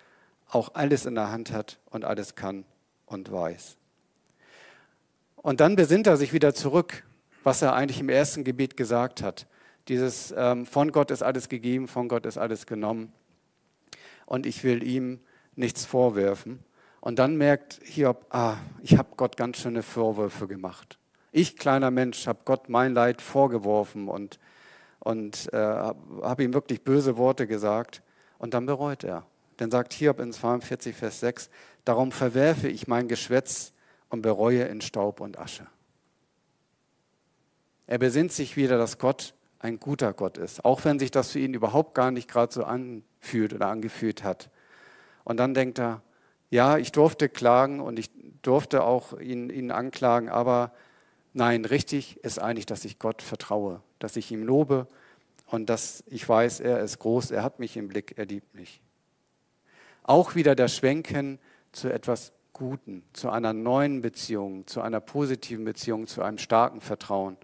auch 0.50 0.76
alles 0.76 1.06
in 1.06 1.16
der 1.16 1.32
Hand 1.32 1.52
hat 1.52 1.80
und 1.90 2.06
alles 2.06 2.36
kann 2.36 2.66
und 3.06 3.32
weiß. 3.32 3.78
Und 5.38 5.60
dann 5.60 5.76
besinnt 5.76 6.08
er 6.08 6.18
sich 6.18 6.34
wieder 6.34 6.54
zurück, 6.54 7.04
was 7.44 7.62
er 7.62 7.74
eigentlich 7.74 8.00
im 8.00 8.10
ersten 8.10 8.44
Gebet 8.44 8.78
gesagt 8.78 9.24
hat. 9.24 9.48
Dieses 9.88 10.34
ähm, 10.38 10.66
von 10.66 10.92
Gott 10.92 11.12
ist 11.12 11.24
alles 11.24 11.50
gegeben, 11.50 11.88
von 11.88 12.08
Gott 12.08 12.26
ist 12.26 12.38
alles 12.38 12.66
genommen. 12.66 13.12
Und 14.32 14.46
ich 14.46 14.64
will 14.64 14.82
ihm 14.82 15.20
nichts 15.58 15.84
vorwerfen. 15.84 16.64
Und 17.02 17.20
dann 17.20 17.36
merkt 17.36 17.82
Hiob, 17.84 18.28
ah, 18.30 18.56
ich 18.82 18.98
habe 18.98 19.10
Gott 19.18 19.36
ganz 19.36 19.58
schöne 19.58 19.84
Vorwürfe 19.84 20.48
gemacht. 20.48 20.98
Ich, 21.34 21.58
kleiner 21.58 21.92
Mensch, 21.92 22.28
habe 22.28 22.40
Gott 22.46 22.70
mein 22.70 22.94
Leid 22.94 23.22
vorgeworfen 23.22 24.08
und, 24.08 24.40
und 25.00 25.52
äh, 25.52 25.58
habe 25.58 26.44
ihm 26.46 26.54
wirklich 26.54 26.82
böse 26.82 27.18
Worte 27.18 27.46
gesagt. 27.46 28.04
Und 28.38 28.54
dann 28.54 28.66
bereut 28.66 29.04
er. 29.04 29.26
Dann 29.58 29.70
sagt 29.70 29.92
Hiob 29.92 30.22
in 30.22 30.32
42, 30.32 30.96
Vers 30.96 31.20
6, 31.20 31.50
darum 31.84 32.14
verwerfe 32.14 32.70
ich 32.70 32.88
mein 32.88 33.10
Geschwätz 33.10 33.74
und 34.08 34.22
bereue 34.22 34.64
in 34.64 34.80
Staub 34.80 35.20
und 35.20 35.38
Asche. 35.40 35.68
Er 37.86 37.98
besinnt 37.98 38.32
sich 38.32 38.56
wieder, 38.56 38.78
dass 38.78 38.98
Gott 38.98 39.34
ein 39.60 39.78
guter 39.78 40.14
Gott 40.14 40.38
ist, 40.38 40.64
auch 40.64 40.86
wenn 40.86 41.00
sich 41.00 41.12
das 41.12 41.32
für 41.32 41.40
ihn 41.40 41.54
überhaupt 41.54 41.96
gar 41.96 42.12
nicht 42.12 42.30
gerade 42.30 42.54
so 42.54 42.64
anfühlt 43.22 43.54
oder 43.54 43.68
angefühlt 43.68 44.24
hat. 44.24 44.50
Und 45.24 45.38
dann 45.38 45.54
denkt 45.54 45.80
er, 45.80 46.02
ja, 46.50 46.78
ich 46.78 46.92
durfte 46.92 47.30
klagen 47.30 47.80
und 47.80 47.98
ich 47.98 48.12
durfte 48.42 48.84
auch 48.84 49.18
ihn, 49.20 49.50
ihn 49.50 49.72
anklagen, 49.72 50.30
aber 50.30 50.74
nein, 51.34 51.64
richtig 51.64 52.18
ist 52.24 52.40
eigentlich, 52.40 52.66
dass 52.66 52.84
ich 52.84 53.00
Gott 53.00 53.22
vertraue, 53.22 53.82
dass 54.00 54.18
ich 54.18 54.32
ihm 54.32 54.44
lobe 54.44 54.88
und 55.46 55.70
dass 55.70 56.04
ich 56.08 56.28
weiß, 56.28 56.60
er 56.60 56.80
ist 56.82 57.00
groß, 57.00 57.32
er 57.32 57.44
hat 57.44 57.60
mich 57.60 57.78
im 57.78 57.88
Blick, 57.88 58.18
er 58.18 58.26
liebt 58.26 58.54
mich. 58.56 58.82
Auch 60.04 60.36
wieder 60.36 60.56
der 60.56 60.68
Schwenken 60.68 61.40
zu 61.72 61.94
etwas 61.94 62.34
Guten, 62.54 63.04
zu 63.14 63.30
einer 63.30 63.54
neuen 63.54 64.02
Beziehung, 64.02 64.68
zu 64.68 64.82
einer 64.82 65.00
positiven 65.00 65.64
Beziehung, 65.64 66.06
zu 66.06 66.22
einem 66.22 66.38
starken 66.38 66.82
Vertrauen 66.82 67.38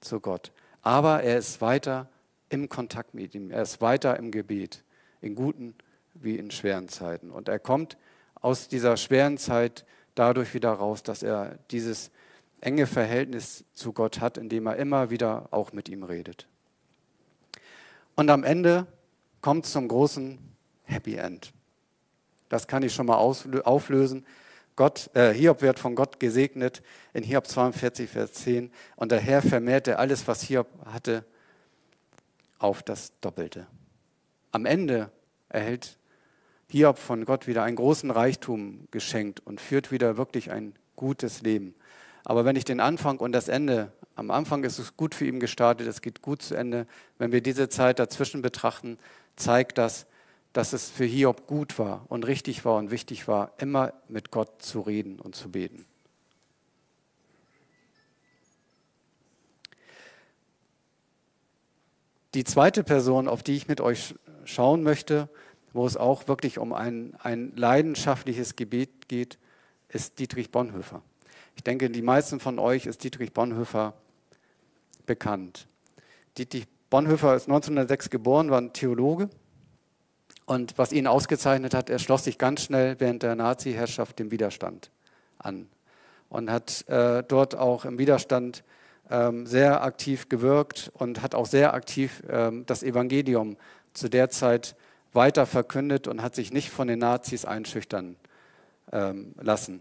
zu 0.00 0.20
Gott. 0.20 0.52
Aber 0.82 1.22
er 1.22 1.38
ist 1.38 1.60
weiter 1.60 2.08
im 2.50 2.68
Kontakt 2.68 3.14
mit 3.14 3.34
ihm, 3.34 3.50
er 3.50 3.62
ist 3.62 3.80
weiter 3.80 4.18
im 4.18 4.30
Gebet, 4.30 4.84
in 5.20 5.34
guten 5.34 5.74
wie 6.14 6.36
in 6.36 6.50
schweren 6.50 6.88
Zeiten. 6.88 7.30
Und 7.30 7.48
er 7.48 7.58
kommt 7.58 7.96
aus 8.34 8.68
dieser 8.68 8.96
schweren 8.96 9.38
Zeit 9.38 9.84
dadurch 10.14 10.54
wieder 10.54 10.70
raus, 10.70 11.02
dass 11.02 11.22
er 11.22 11.58
dieses 11.70 12.10
enge 12.60 12.86
Verhältnis 12.86 13.64
zu 13.72 13.92
Gott 13.92 14.20
hat, 14.20 14.36
indem 14.36 14.66
er 14.66 14.76
immer 14.76 15.10
wieder 15.10 15.48
auch 15.50 15.72
mit 15.72 15.88
ihm 15.88 16.02
redet. 16.02 16.46
Und 18.16 18.30
am 18.30 18.44
Ende 18.44 18.86
kommt 19.40 19.64
es 19.64 19.72
zum 19.72 19.88
großen 19.88 20.38
Happy 20.84 21.16
End. 21.16 21.52
Das 22.48 22.66
kann 22.66 22.82
ich 22.82 22.92
schon 22.92 23.06
mal 23.06 23.16
auflösen. 23.16 24.26
Gott, 24.76 25.10
äh, 25.14 25.32
Hiob 25.32 25.62
wird 25.62 25.78
von 25.78 25.94
Gott 25.94 26.20
gesegnet 26.20 26.82
in 27.12 27.22
Hiob 27.22 27.46
42, 27.46 28.10
Vers 28.10 28.32
10. 28.32 28.72
Und 28.96 29.12
der 29.12 29.20
Herr 29.20 29.40
vermehrte 29.42 29.98
alles, 29.98 30.26
was 30.26 30.42
Hiob 30.42 30.66
hatte, 30.86 31.24
auf 32.58 32.82
das 32.82 33.12
Doppelte. 33.20 33.66
Am 34.52 34.66
Ende 34.66 35.10
erhält 35.48 35.98
Hiob 36.68 36.98
von 36.98 37.24
Gott 37.24 37.46
wieder 37.46 37.64
einen 37.64 37.76
großen 37.76 38.10
Reichtum 38.10 38.88
geschenkt 38.90 39.40
und 39.44 39.60
führt 39.60 39.90
wieder 39.90 40.16
wirklich 40.16 40.50
ein 40.50 40.74
gutes 40.96 41.42
Leben. 41.42 41.74
Aber 42.24 42.44
wenn 42.44 42.56
ich 42.56 42.64
den 42.64 42.80
Anfang 42.80 43.18
und 43.18 43.32
das 43.32 43.48
Ende, 43.48 43.92
am 44.14 44.30
Anfang 44.30 44.64
ist 44.64 44.78
es 44.78 44.96
gut 44.96 45.14
für 45.14 45.26
ihn 45.26 45.40
gestartet, 45.40 45.88
es 45.88 46.02
geht 46.02 46.22
gut 46.22 46.42
zu 46.42 46.54
Ende, 46.54 46.86
wenn 47.18 47.32
wir 47.32 47.40
diese 47.40 47.68
Zeit 47.68 47.98
dazwischen 47.98 48.42
betrachten, 48.42 48.98
zeigt 49.36 49.78
das, 49.78 50.06
dass 50.52 50.72
es 50.72 50.90
für 50.90 51.04
Hiob 51.04 51.46
gut 51.46 51.78
war 51.78 52.04
und 52.08 52.26
richtig 52.26 52.64
war 52.64 52.76
und 52.76 52.90
wichtig 52.90 53.28
war, 53.28 53.52
immer 53.58 53.92
mit 54.08 54.30
Gott 54.30 54.62
zu 54.62 54.80
reden 54.80 55.18
und 55.20 55.34
zu 55.34 55.50
beten. 55.50 55.86
Die 62.34 62.44
zweite 62.44 62.84
Person, 62.84 63.26
auf 63.26 63.42
die 63.42 63.56
ich 63.56 63.66
mit 63.66 63.80
euch 63.80 64.14
schauen 64.44 64.82
möchte, 64.82 65.28
wo 65.72 65.86
es 65.86 65.96
auch 65.96 66.28
wirklich 66.28 66.58
um 66.58 66.72
ein, 66.72 67.14
ein 67.22 67.52
leidenschaftliches 67.56 68.56
Gebet 68.56 69.08
geht, 69.08 69.38
ist 69.88 70.18
Dietrich 70.18 70.50
Bonhoeffer. 70.50 71.02
Ich 71.56 71.64
denke, 71.64 71.90
die 71.90 72.02
meisten 72.02 72.40
von 72.40 72.58
euch 72.58 72.86
ist 72.86 73.04
Dietrich 73.04 73.32
Bonhoeffer 73.32 73.94
bekannt. 75.06 75.66
Dietrich 76.38 76.66
Bonhoeffer 76.90 77.36
ist 77.36 77.48
1906 77.48 78.10
geboren, 78.10 78.50
war 78.50 78.60
ein 78.60 78.72
Theologe. 78.72 79.30
Und 80.46 80.76
was 80.78 80.92
ihn 80.92 81.06
ausgezeichnet 81.06 81.74
hat, 81.74 81.90
er 81.90 81.98
schloss 81.98 82.24
sich 82.24 82.38
ganz 82.38 82.62
schnell 82.62 82.98
während 82.98 83.22
der 83.22 83.36
Nazi-Herrschaft 83.36 84.18
dem 84.18 84.30
Widerstand 84.30 84.90
an 85.38 85.68
und 86.28 86.50
hat 86.50 86.88
äh, 86.88 87.22
dort 87.22 87.56
auch 87.56 87.84
im 87.84 87.98
Widerstand 87.98 88.64
ähm, 89.10 89.46
sehr 89.46 89.82
aktiv 89.82 90.28
gewirkt 90.28 90.90
und 90.94 91.22
hat 91.22 91.34
auch 91.34 91.46
sehr 91.46 91.74
aktiv 91.74 92.22
ähm, 92.28 92.64
das 92.66 92.82
Evangelium 92.82 93.56
zu 93.92 94.08
der 94.08 94.30
Zeit 94.30 94.76
weiter 95.12 95.46
verkündet 95.46 96.06
und 96.06 96.22
hat 96.22 96.34
sich 96.34 96.52
nicht 96.52 96.70
von 96.70 96.88
den 96.88 97.00
Nazis 97.00 97.44
einschüchtern 97.44 98.16
ähm, 98.92 99.34
lassen. 99.40 99.80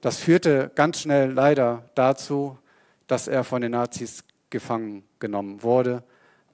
Das 0.00 0.18
führte 0.18 0.70
ganz 0.74 1.00
schnell 1.00 1.30
leider 1.30 1.88
dazu, 1.94 2.58
dass 3.06 3.28
er 3.28 3.44
von 3.44 3.62
den 3.62 3.72
Nazis 3.72 4.24
gefangen 4.50 5.04
genommen 5.18 5.62
wurde 5.62 6.02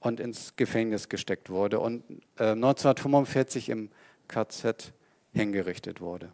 und 0.01 0.21
ins 0.21 0.57
Gefängnis 0.57 1.09
gesteckt 1.09 1.51
wurde 1.51 1.81
und 1.81 2.03
äh, 2.39 2.51
1945 2.51 3.69
im 3.69 3.91
KZ 4.29 4.93
hingerichtet 5.33 6.01
wurde. 6.01 6.31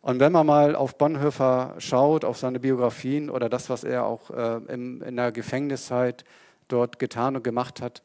Und 0.00 0.18
wenn 0.18 0.32
man 0.32 0.46
mal 0.46 0.74
auf 0.74 0.98
Bonhoeffer 0.98 1.76
schaut, 1.78 2.24
auf 2.24 2.36
seine 2.36 2.58
Biografien 2.58 3.30
oder 3.30 3.48
das, 3.48 3.70
was 3.70 3.84
er 3.84 4.04
auch 4.04 4.30
äh, 4.30 4.56
im, 4.68 5.00
in 5.02 5.16
der 5.16 5.30
Gefängniszeit 5.30 6.24
dort 6.66 6.98
getan 6.98 7.36
und 7.36 7.44
gemacht 7.44 7.80
hat, 7.80 8.02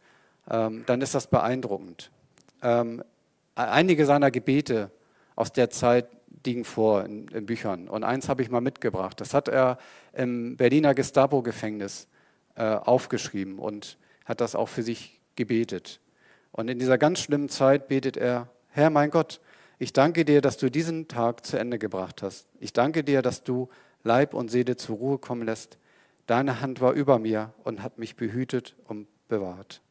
dann 0.48 1.02
ist 1.02 1.14
das 1.14 1.28
beeindruckend. 1.28 2.12
Ähm, 2.62 3.04
einige 3.56 4.06
seiner 4.06 4.32
Gebete 4.32 4.92
aus 5.36 5.52
der 5.52 5.70
Zeit 5.70 6.08
liegen 6.46 6.64
vor 6.64 7.04
in, 7.04 7.28
in 7.28 7.46
Büchern. 7.46 7.90
Und 7.90 8.04
eins 8.04 8.30
habe 8.30 8.42
ich 8.42 8.50
mal 8.50 8.62
mitgebracht. 8.62 9.20
Das 9.20 9.34
hat 9.34 9.50
er 9.50 9.78
im 10.14 10.56
Berliner 10.56 10.96
Gestapo-Gefängnis 10.96 12.08
äh, 12.56 12.64
aufgeschrieben 12.64 13.60
und 13.60 13.98
hat 14.26 14.42
das 14.42 14.56
auch 14.56 14.70
für 14.70 14.84
sich 14.84 15.20
gebetet. 15.36 16.00
Und 16.52 16.70
in 16.70 16.80
dieser 16.80 16.98
ganz 16.98 17.20
schlimmen 17.20 17.50
Zeit 17.50 17.88
betet 17.88 18.18
er, 18.18 18.48
Herr 18.70 18.90
mein 18.90 19.12
Gott, 19.12 19.42
ich 19.78 19.94
danke 19.94 20.26
dir, 20.26 20.42
dass 20.42 20.58
du 20.58 20.72
diesen 20.72 21.08
Tag 21.08 21.46
zu 21.46 21.58
Ende 21.58 21.78
gebracht 21.78 22.24
hast. 22.24 22.48
Ich 22.60 22.74
danke 22.74 23.04
dir, 23.04 23.22
dass 23.22 23.44
du 23.44 23.70
Leib 24.04 24.34
und 24.34 24.50
Seele 24.50 24.76
zur 24.76 24.98
Ruhe 24.98 25.18
kommen 25.18 25.44
lässt. 25.44 25.78
Deine 26.26 26.62
Hand 26.62 26.82
war 26.82 26.94
über 26.94 27.20
mir 27.20 27.54
und 27.64 27.84
hat 27.84 28.00
mich 28.00 28.16
behütet 28.16 28.76
und 28.86 29.08
bewahrt. 29.28 29.82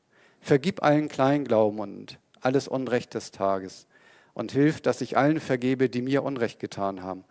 Vergib 0.47 0.85
allen 0.85 1.09
Kleinglauben 1.09 1.81
und 1.81 2.21
alles 2.41 2.69
Unrecht 2.69 3.15
des 3.15 3.33
Tages 3.33 3.89
und 4.33 4.53
hilf, 4.53 4.81
dass 4.81 5.01
ich 5.01 5.17
allen 5.17 5.41
vergebe, 5.41 5.91
die 5.91 6.03
mir 6.03 6.23
Unrecht 6.23 6.61
getan 6.61 7.03
haben. 7.03 7.25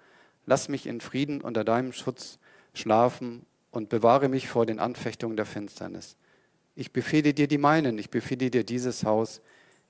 Lass 0.45 0.67
mich 0.67 0.85
in 0.85 0.99
Frieden 0.99 1.39
unter 1.39 1.63
deinem 1.63 1.93
Schutz 1.93 2.39
schlafen 2.73 3.45
und 3.71 3.87
bewahre 3.87 4.27
mich 4.27 4.49
vor 4.49 4.65
den 4.65 4.79
Anfechtungen 4.79 5.37
der 5.37 5.45
Finsternis. 5.45 6.17
Ich 6.75 6.91
befehle 6.91 7.33
dir 7.33 7.47
die 7.47 7.57
meinen, 7.57 7.97
ich 7.99 8.09
befehle 8.09 8.51
dir 8.51 8.65
dieses 8.65 9.05
Haus, 9.05 9.39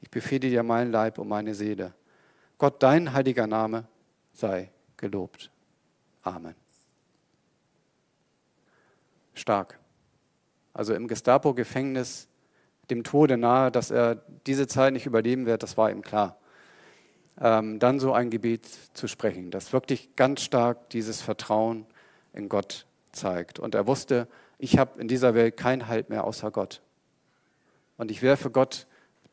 ich 0.01 0.11
befehle 0.11 0.47
dir 0.51 0.61
mein 0.61 0.91
Leib 0.91 1.17
und 1.17 1.27
meine 1.27 1.55
Seele. 1.55 1.95
Gott, 2.59 2.83
dein 2.83 3.11
heiliger 3.11 3.47
Name 3.47 3.88
sei 4.33 4.69
gelobt. 4.97 5.49
Amen. 6.21 6.53
Stark. 9.33 9.79
Also 10.75 10.93
im 10.93 11.07
Gestapo-Gefängnis 11.07 12.27
dem 12.89 13.04
Tode 13.04 13.38
nahe, 13.38 13.71
dass 13.71 13.91
er 13.91 14.21
diese 14.48 14.67
Zeit 14.67 14.93
nicht 14.93 15.06
überleben 15.06 15.45
wird, 15.45 15.63
das 15.63 15.78
war 15.78 15.91
ihm 15.91 16.02
klar. 16.02 16.38
Ähm, 17.39 17.80
dann 17.80 18.00
so 18.00 18.13
ein 18.13 18.30
Gebet 18.30 18.65
zu 18.93 19.08
sprechen, 19.08 19.52
das 19.52 19.74
wirklich 19.74 20.15
ganz 20.15 20.41
stark 20.41 20.89
dieses 20.91 21.21
Vertrauen 21.21 21.86
in 22.34 22.50
Gott 22.50 22.86
zeigt. 23.12 23.60
Und 23.60 23.76
er 23.76 23.88
wusste, 23.88 24.28
ich 24.58 24.78
habe 24.78 25.02
in 25.02 25.08
dieser 25.08 25.34
Welt 25.34 25.58
keinen 25.58 25.88
Halt 25.88 26.10
mehr 26.10 26.24
außer 26.24 26.52
Gott. 26.52 26.82
Und 27.98 28.12
ich 28.12 28.21
werfe 28.21 28.50
Gott 28.52 28.88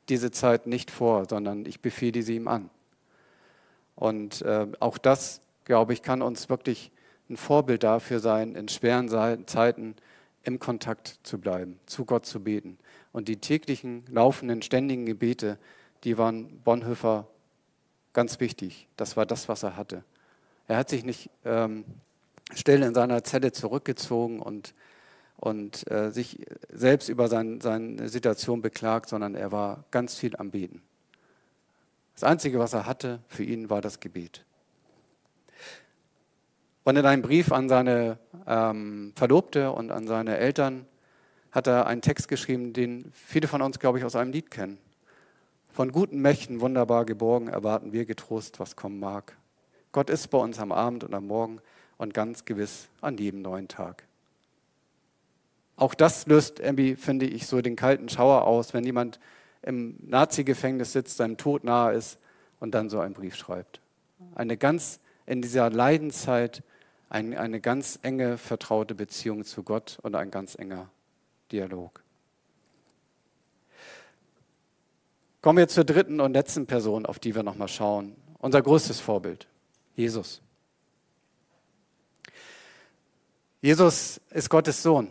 diese 0.09 0.31
Zeit 0.31 0.67
nicht 0.67 0.91
vor, 0.91 1.27
sondern 1.29 1.65
ich 1.65 1.81
befehle 1.81 2.23
sie 2.23 2.37
ihm 2.37 2.49
an. 2.49 2.71
Und 3.95 4.43
äh, 4.43 4.67
auch 4.81 4.99
das, 4.99 5.41
glaube 5.65 5.93
ich, 5.93 6.03
kann 6.03 6.23
uns 6.23 6.49
wirklich 6.49 6.91
ein 7.29 7.37
Vorbild 7.37 7.83
dafür 7.85 8.21
sein, 8.21 8.55
in 8.55 8.69
schweren 8.69 9.09
Zeiten 9.47 9.95
im 10.43 10.59
Kontakt 10.59 11.21
zu 11.23 11.39
bleiben, 11.39 11.79
zu 11.87 12.05
Gott 12.05 12.27
zu 12.27 12.43
beten. 12.43 12.79
Und 13.13 13.29
die 13.29 13.37
täglichen, 13.37 14.05
laufenden, 14.11 14.63
ständigen 14.63 15.07
Gebete, 15.07 15.59
die 16.05 16.19
waren 16.19 16.61
Bonhoeffer 16.61 17.27
ganz 18.13 18.41
wichtig. 18.41 18.89
Das 18.97 19.17
war 19.17 19.27
das, 19.27 19.49
was 19.49 19.63
er 19.63 19.77
hatte. 19.77 20.05
Er 20.67 20.77
hat 20.79 20.89
sich 20.89 21.05
nicht 21.05 21.31
ähm, 21.45 21.85
still 22.55 22.83
in 22.83 22.95
seiner 22.95 23.25
Zelle 23.25 23.53
zurückgezogen 23.53 24.41
und, 24.41 24.75
und 25.37 25.91
äh, 25.91 26.11
sich 26.11 26.47
selbst 26.73 27.09
über 27.09 27.29
sein, 27.29 27.61
seine 27.61 28.09
Situation 28.09 28.63
beklagt, 28.63 29.09
sondern 29.09 29.35
er 29.35 29.53
war 29.53 29.85
ganz 29.91 30.17
viel 30.17 30.37
am 30.37 30.51
Beten. 30.51 30.83
Das 32.15 32.25
Einzige, 32.25 32.59
was 32.59 32.73
er 32.73 32.87
hatte 32.87 33.21
für 33.29 33.45
ihn, 33.45 33.71
war 33.71 33.81
das 33.81 34.01
Gebet. 34.01 34.45
Und 36.85 36.97
in 36.97 37.07
einem 37.07 37.23
Brief 37.23 37.53
an 37.53 37.69
seine 37.69 38.19
ähm, 38.47 39.13
Verlobte 39.15 39.71
und 39.71 39.91
an 39.93 40.07
seine 40.07 40.37
Eltern 40.39 40.87
hat 41.53 41.67
er 41.67 41.87
einen 41.87 42.01
Text 42.01 42.29
geschrieben, 42.29 42.73
den 42.73 43.13
viele 43.13 43.47
von 43.47 43.63
uns, 43.63 43.79
glaube 43.79 43.99
ich, 43.99 44.05
aus 44.05 44.17
einem 44.17 44.33
Lied 44.33 44.51
kennen. 44.51 44.79
Von 45.71 45.93
guten 45.93 46.21
Mächten 46.21 46.61
wunderbar 46.61 47.05
geborgen 47.05 47.49
erwarten 47.49 47.93
wir 47.93 48.05
getrost, 48.05 48.59
was 48.59 48.75
kommen 48.75 48.99
mag. 48.99 49.37
Gott 49.93 50.11
ist 50.11 50.29
bei 50.29 50.39
uns 50.39 50.59
am 50.59 50.73
Abend 50.73 51.05
und 51.05 51.15
am 51.15 51.27
Morgen 51.27 51.61
und 51.99 52.15
ganz 52.15 52.45
gewiss 52.45 52.89
an 53.01 53.19
jedem 53.19 53.43
neuen 53.43 53.69
Tag. 53.69 54.05
Auch 55.77 55.95
das 55.95 56.27
löst 56.27 56.61
irgendwie, 56.61 56.97
finde 56.97 57.27
ich, 57.27 57.47
so 57.47 57.61
den 57.61 57.77
kalten 57.77 58.09
Schauer 58.09 58.45
aus, 58.45 58.75
wenn 58.75 58.85
jemand 58.85 59.21
im 59.63 59.97
Nazi-Gefängnis 60.01 60.93
sitzt, 60.93 61.17
seinem 61.17 61.37
Tod 61.37 61.65
nahe 61.65 61.95
ist 61.95 62.19
und 62.61 62.75
dann 62.75 62.91
so 62.91 63.01
einen 63.01 63.15
Brief 63.15 63.37
schreibt. 63.37 63.81
Eine 64.35 64.57
ganz 64.57 65.01
in 65.27 65.43
dieser 65.43 65.71
Leidenszeit 65.71 66.63
eine, 67.09 67.39
eine 67.39 67.61
ganz 67.61 67.99
enge, 68.03 68.39
vertraute 68.39 68.95
Beziehung 68.95 69.45
zu 69.45 69.63
Gott 69.63 69.99
und 70.03 70.15
ein 70.15 70.31
ganz 70.31 70.55
enger 70.55 70.91
Dialog. 71.53 72.03
Kommen 75.43 75.59
wir 75.59 75.69
zur 75.69 75.85
dritten 75.85 76.21
und 76.21 76.33
letzten 76.33 76.67
Person, 76.67 77.05
auf 77.05 77.19
die 77.19 77.35
wir 77.35 77.43
nochmal 77.43 77.69
schauen. 77.69 78.17
Unser 78.39 78.63
größtes 78.63 79.01
Vorbild, 79.01 79.47
Jesus. 79.95 80.41
Jesus 83.61 84.21
ist 84.31 84.49
Gottes 84.49 84.83
Sohn. 84.83 85.09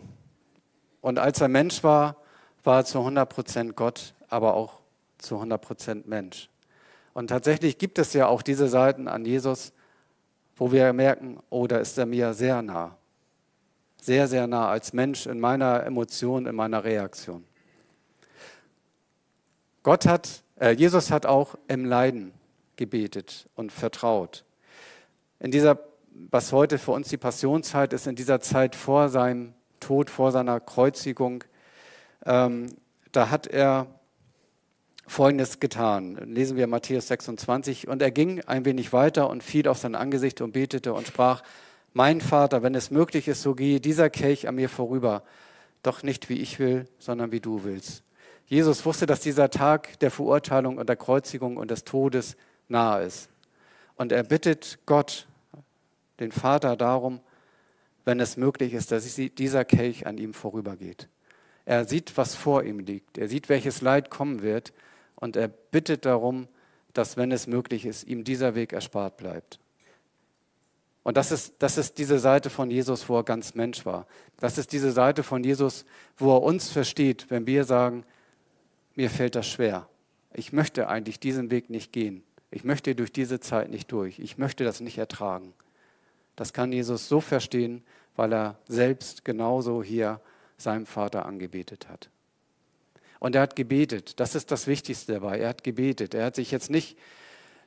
Und 1.00 1.18
als 1.18 1.40
er 1.40 1.48
Mensch 1.48 1.82
war, 1.82 2.16
war 2.64 2.80
er 2.80 2.84
zu 2.84 2.98
100% 2.98 3.72
Gott, 3.72 4.14
aber 4.28 4.54
auch 4.54 4.80
zu 5.18 5.36
100% 5.40 6.02
Mensch. 6.06 6.48
Und 7.14 7.28
tatsächlich 7.28 7.78
gibt 7.78 7.98
es 7.98 8.12
ja 8.14 8.26
auch 8.26 8.42
diese 8.42 8.68
Seiten 8.68 9.08
an 9.08 9.24
Jesus, 9.24 9.72
wo 10.56 10.72
wir 10.72 10.92
merken, 10.92 11.40
oh, 11.50 11.66
da 11.66 11.78
ist 11.78 11.98
er 11.98 12.06
mir 12.06 12.34
sehr 12.34 12.62
nah. 12.62 12.96
Sehr, 14.04 14.26
sehr 14.26 14.48
nah 14.48 14.68
als 14.68 14.92
Mensch 14.92 15.26
in 15.26 15.38
meiner 15.38 15.86
Emotion, 15.86 16.46
in 16.46 16.56
meiner 16.56 16.82
Reaktion. 16.82 17.44
Gott 19.84 20.06
hat, 20.06 20.42
äh, 20.58 20.72
Jesus 20.72 21.12
hat 21.12 21.24
auch 21.24 21.54
im 21.68 21.84
Leiden 21.84 22.32
gebetet 22.74 23.48
und 23.54 23.70
vertraut. 23.70 24.44
In 25.38 25.52
dieser, 25.52 25.78
was 26.32 26.50
heute 26.50 26.78
für 26.78 26.90
uns 26.90 27.10
die 27.10 27.16
Passionszeit 27.16 27.92
ist, 27.92 28.08
in 28.08 28.16
dieser 28.16 28.40
Zeit 28.40 28.74
vor 28.74 29.08
seinem 29.08 29.54
Tod, 29.78 30.10
vor 30.10 30.32
seiner 30.32 30.58
Kreuzigung, 30.58 31.44
ähm, 32.26 32.74
da 33.12 33.30
hat 33.30 33.46
er 33.46 33.86
Folgendes 35.06 35.60
getan. 35.60 36.16
Lesen 36.16 36.56
wir 36.56 36.66
Matthäus 36.66 37.06
26. 37.06 37.86
Und 37.86 38.02
er 38.02 38.10
ging 38.10 38.40
ein 38.48 38.64
wenig 38.64 38.92
weiter 38.92 39.30
und 39.30 39.44
fiel 39.44 39.68
auf 39.68 39.78
sein 39.78 39.94
Angesicht 39.94 40.40
und 40.40 40.50
betete 40.50 40.92
und 40.92 41.06
sprach, 41.06 41.44
mein 41.92 42.20
Vater, 42.20 42.62
wenn 42.62 42.74
es 42.74 42.90
möglich 42.90 43.28
ist, 43.28 43.42
so 43.42 43.54
gehe 43.54 43.80
dieser 43.80 44.10
Kelch 44.10 44.48
an 44.48 44.54
mir 44.54 44.68
vorüber, 44.68 45.22
doch 45.82 46.02
nicht 46.02 46.28
wie 46.28 46.38
ich 46.38 46.58
will, 46.58 46.86
sondern 46.98 47.32
wie 47.32 47.40
du 47.40 47.64
willst. 47.64 48.02
Jesus 48.46 48.84
wusste, 48.84 49.06
dass 49.06 49.20
dieser 49.20 49.50
Tag 49.50 49.98
der 50.00 50.10
Verurteilung 50.10 50.78
und 50.78 50.88
der 50.88 50.96
Kreuzigung 50.96 51.56
und 51.56 51.70
des 51.70 51.84
Todes 51.84 52.36
nahe 52.68 53.04
ist. 53.04 53.28
Und 53.96 54.12
er 54.12 54.22
bittet 54.22 54.78
Gott, 54.86 55.26
den 56.20 56.32
Vater, 56.32 56.76
darum, 56.76 57.20
wenn 58.04 58.20
es 58.20 58.36
möglich 58.36 58.74
ist, 58.74 58.92
dass 58.92 59.14
dieser 59.14 59.64
Kelch 59.64 60.06
an 60.06 60.18
ihm 60.18 60.34
vorübergeht. 60.34 61.08
Er 61.64 61.84
sieht, 61.84 62.16
was 62.16 62.34
vor 62.34 62.64
ihm 62.64 62.80
liegt. 62.80 63.18
Er 63.18 63.28
sieht, 63.28 63.48
welches 63.48 63.80
Leid 63.80 64.10
kommen 64.10 64.42
wird 64.42 64.72
und 65.14 65.36
er 65.36 65.48
bittet 65.48 66.04
darum, 66.04 66.48
dass, 66.92 67.16
wenn 67.16 67.32
es 67.32 67.46
möglich 67.46 67.86
ist, 67.86 68.04
ihm 68.04 68.24
dieser 68.24 68.54
Weg 68.54 68.72
erspart 68.72 69.16
bleibt. 69.16 69.58
Und 71.04 71.16
das 71.16 71.32
ist, 71.32 71.54
das 71.58 71.78
ist 71.78 71.98
diese 71.98 72.18
Seite 72.18 72.48
von 72.48 72.70
Jesus, 72.70 73.08
wo 73.08 73.16
er 73.16 73.24
ganz 73.24 73.54
Mensch 73.54 73.84
war. 73.84 74.06
Das 74.38 74.56
ist 74.58 74.72
diese 74.72 74.92
Seite 74.92 75.22
von 75.22 75.42
Jesus, 75.42 75.84
wo 76.16 76.36
er 76.36 76.42
uns 76.42 76.70
versteht, 76.70 77.26
wenn 77.28 77.46
wir 77.46 77.64
sagen, 77.64 78.04
mir 78.94 79.10
fällt 79.10 79.34
das 79.34 79.48
schwer. 79.48 79.88
Ich 80.32 80.52
möchte 80.52 80.88
eigentlich 80.88 81.18
diesen 81.18 81.50
Weg 81.50 81.70
nicht 81.70 81.92
gehen. 81.92 82.22
Ich 82.50 82.64
möchte 82.64 82.94
durch 82.94 83.12
diese 83.12 83.40
Zeit 83.40 83.70
nicht 83.70 83.90
durch. 83.90 84.18
Ich 84.18 84.38
möchte 84.38 84.64
das 84.64 84.80
nicht 84.80 84.98
ertragen. 84.98 85.54
Das 86.36 86.52
kann 86.52 86.72
Jesus 86.72 87.08
so 87.08 87.20
verstehen, 87.20 87.82
weil 88.14 88.32
er 88.32 88.58
selbst 88.68 89.24
genauso 89.24 89.82
hier 89.82 90.20
seinem 90.56 90.86
Vater 90.86 91.26
angebetet 91.26 91.88
hat. 91.88 92.10
Und 93.18 93.34
er 93.34 93.42
hat 93.42 93.56
gebetet. 93.56 94.20
Das 94.20 94.34
ist 94.34 94.50
das 94.50 94.66
Wichtigste 94.66 95.14
dabei. 95.14 95.38
Er 95.38 95.50
hat 95.50 95.64
gebetet. 95.64 96.14
Er 96.14 96.26
hat 96.26 96.36
sich 96.36 96.50
jetzt 96.50 96.70
nicht, 96.70 96.98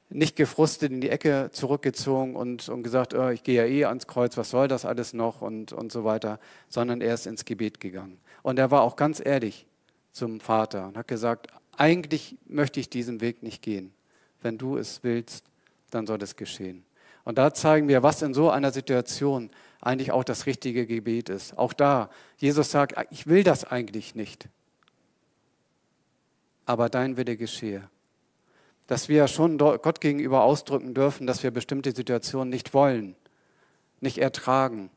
nicht 0.10 0.36
gefrustet 0.36 0.92
in 0.92 1.02
die 1.02 1.10
Ecke 1.10 1.50
zurückgezogen 1.52 2.36
und, 2.36 2.70
und 2.70 2.84
gesagt, 2.84 3.14
oh, 3.14 3.30
ich 3.30 3.44
gehe 3.44 3.56
ja 3.56 3.66
eh 3.66 3.86
ans 3.86 4.08
Kreuz, 4.08 4.38
was 4.38 4.50
soll 4.50 4.68
das 4.68 4.86
alles 4.86 5.14
noch 5.14 5.42
und, 5.42 5.74
und 5.74 5.92
so 5.92 6.04
weiter, 6.04 6.40
sondern 6.70 7.02
er 7.02 7.14
ist 7.14 7.26
ins 7.26 7.46
Gebet 7.46 7.80
gegangen. 7.80 8.20
Und 8.44 8.60
er 8.60 8.72
war 8.72 8.82
auch 8.82 8.96
ganz 8.96 9.22
ehrlich 9.24 9.66
zum 10.12 10.40
Vater 10.40 10.88
und 10.88 10.98
hat 10.98 11.08
gesagt, 11.08 11.48
eigentlich 11.78 12.38
möchte 12.48 12.80
ich 12.80 12.90
diesen 12.90 13.20
Weg 13.20 13.44
nicht 13.44 13.62
gehen. 13.62 13.94
Wenn 14.42 14.58
du 14.58 14.78
es 14.78 15.04
willst, 15.04 15.46
dann 15.90 16.06
soll 16.06 16.22
es 16.22 16.36
geschehen. 16.36 16.86
Und 17.24 17.38
da 17.38 17.54
zeigen 17.54 17.88
wir, 17.88 18.04
was 18.04 18.22
in 18.22 18.34
so 18.34 18.52
einer 18.52 18.72
Situation 18.72 19.50
eigentlich 19.82 20.12
auch 20.12 20.24
das 20.24 20.46
richtige 20.46 20.86
Gebet 20.86 21.30
ist. 21.30 21.58
Auch 21.58 21.74
da, 21.74 22.10
Jesus 22.38 22.70
sagt, 22.70 22.96
ich 23.10 23.28
will 23.28 23.44
das 23.44 23.66
eigentlich 23.66 24.14
nicht 24.14 24.48
aber 26.66 26.90
dein 26.90 27.18
Wille 27.18 27.38
geschehe. 27.38 27.88
Dass 28.88 29.10
wir 29.10 29.28
schon 29.28 29.58
Gott 29.58 30.00
gegenüber 30.02 30.44
ausdrücken 30.44 30.94
dürfen, 30.94 31.26
dass 31.28 31.44
wir 31.44 31.52
bestimmte 31.52 31.94
Situationen 31.94 32.50
nicht 32.50 32.74
wollen, 32.74 33.16
nicht 34.00 34.20
ertragen, 34.20 34.92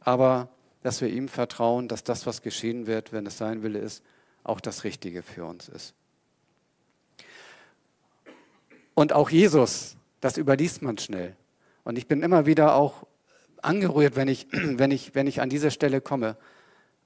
aber 0.00 0.48
dass 0.82 1.00
wir 1.00 1.08
ihm 1.08 1.28
vertrauen, 1.28 1.88
dass 1.88 2.04
das, 2.04 2.26
was 2.26 2.42
geschehen 2.42 2.86
wird, 2.86 3.12
wenn 3.12 3.26
es 3.26 3.38
sein 3.38 3.62
Wille 3.62 3.78
ist, 3.78 4.02
auch 4.44 4.60
das 4.60 4.84
Richtige 4.84 5.22
für 5.22 5.44
uns 5.44 5.68
ist. 5.68 5.94
Und 8.94 9.12
auch 9.12 9.30
Jesus, 9.30 9.96
das 10.20 10.36
überliest 10.36 10.82
man 10.82 10.98
schnell. 10.98 11.36
Und 11.84 11.96
ich 11.96 12.06
bin 12.06 12.22
immer 12.22 12.46
wieder 12.46 12.74
auch 12.74 13.06
angerührt, 13.62 14.16
wenn 14.16 14.28
ich, 14.28 14.46
wenn 14.52 14.90
ich, 14.90 15.14
wenn 15.14 15.26
ich 15.26 15.40
an 15.40 15.50
diese 15.50 15.70
Stelle 15.70 16.00
komme. 16.00 16.36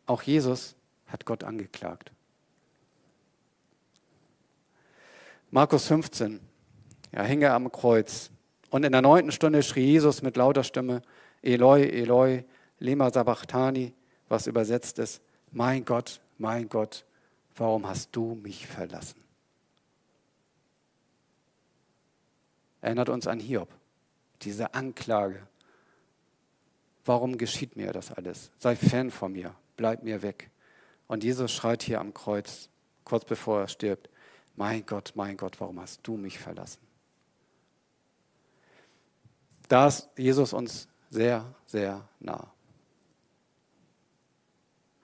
Auch 0.07 0.23
Jesus 0.23 0.77
hat 1.07 1.25
Gott 1.25 1.45
angeklagt. 1.45 2.13
Markus 5.55 5.87
15, 5.87 6.41
ja, 7.13 7.23
hing 7.23 7.43
er 7.43 7.55
am 7.55 7.71
Kreuz. 7.71 8.33
Und 8.71 8.83
in 8.83 8.91
der 8.91 9.03
neunten 9.03 9.31
Stunde 9.31 9.63
schrie 9.63 9.85
Jesus 9.85 10.21
mit 10.21 10.37
lauter 10.37 10.65
Stimme, 10.65 11.01
Eloi, 11.43 11.85
Eloi, 11.85 12.43
lema 12.81 13.09
sabachthani, 13.13 13.95
was 14.29 14.49
übersetzt 14.49 14.99
ist, 14.99 15.23
mein 15.53 15.85
Gott, 15.85 16.21
mein 16.39 16.69
Gott, 16.69 17.05
warum 17.55 17.87
hast 17.87 18.17
du 18.17 18.35
mich 18.35 18.67
verlassen? 18.67 19.23
Erinnert 22.81 23.09
uns 23.09 23.29
an 23.29 23.39
Hiob, 23.39 23.69
diese 24.43 24.75
Anklage. 24.75 25.47
Warum 27.05 27.39
geschieht 27.39 27.77
mir 27.77 27.93
das 27.93 28.11
alles? 28.11 28.51
Sei 28.59 28.75
fern 28.75 29.13
von 29.13 29.31
mir, 29.31 29.55
bleib 29.77 30.03
mir 30.03 30.21
weg. 30.23 30.51
Und 31.07 31.23
Jesus 31.23 31.53
schreit 31.53 31.85
hier 31.85 32.01
am 32.01 32.13
Kreuz, 32.13 32.71
kurz 33.05 33.25
bevor 33.25 33.61
er 33.61 33.69
stirbt, 33.69 34.11
mein 34.57 34.85
Gott, 34.87 35.13
mein 35.15 35.37
Gott, 35.37 35.61
warum 35.61 35.81
hast 35.81 36.01
du 36.05 36.17
mich 36.17 36.39
verlassen? 36.39 36.81
Da 39.69 39.89
ist 39.89 40.09
Jesus 40.17 40.53
uns 40.53 40.89
sehr, 41.11 41.45
sehr 41.67 42.07
nah. 42.21 42.53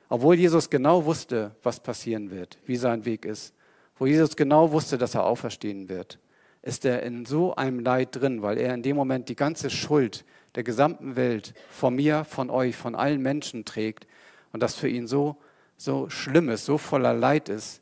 Obwohl 0.09 0.35
Jesus 0.35 0.69
genau 0.69 1.05
wusste, 1.05 1.55
was 1.63 1.81
passieren 1.81 2.31
wird, 2.31 2.59
wie 2.67 2.77
sein 2.77 3.05
Weg 3.05 3.25
ist, 3.25 3.55
wo 3.97 4.07
Jesus 4.07 4.37
genau 4.37 4.73
wusste, 4.73 4.99
dass 4.99 5.15
er 5.15 5.25
auferstehen 5.25 5.89
wird, 5.89 6.19
ist 6.63 6.85
er 6.85 7.03
in 7.03 7.27
so 7.27 7.55
einem 7.55 7.81
Leid 7.81 8.17
drin, 8.17 8.43
weil 8.43 8.59
er 8.59 8.75
in 8.75 8.83
dem 8.83 8.97
Moment 8.97 9.29
die 9.29 9.37
ganze 9.37 9.71
Schuld 9.71 10.25
der 10.57 10.65
gesamten 10.65 11.17
Welt 11.17 11.55
von 11.71 11.95
mir, 11.95 12.25
von 12.25 12.51
euch, 12.51 12.77
von 12.77 12.95
allen 12.95 13.23
Menschen 13.23 13.65
trägt 13.65 14.07
und 14.53 14.63
das 14.63 14.75
für 14.75 14.89
ihn 14.89 15.07
so, 15.07 15.37
so 15.77 16.11
schlimm 16.11 16.49
ist, 16.49 16.65
so 16.65 16.77
voller 16.77 17.15
Leid 17.15 17.49
ist, 17.49 17.81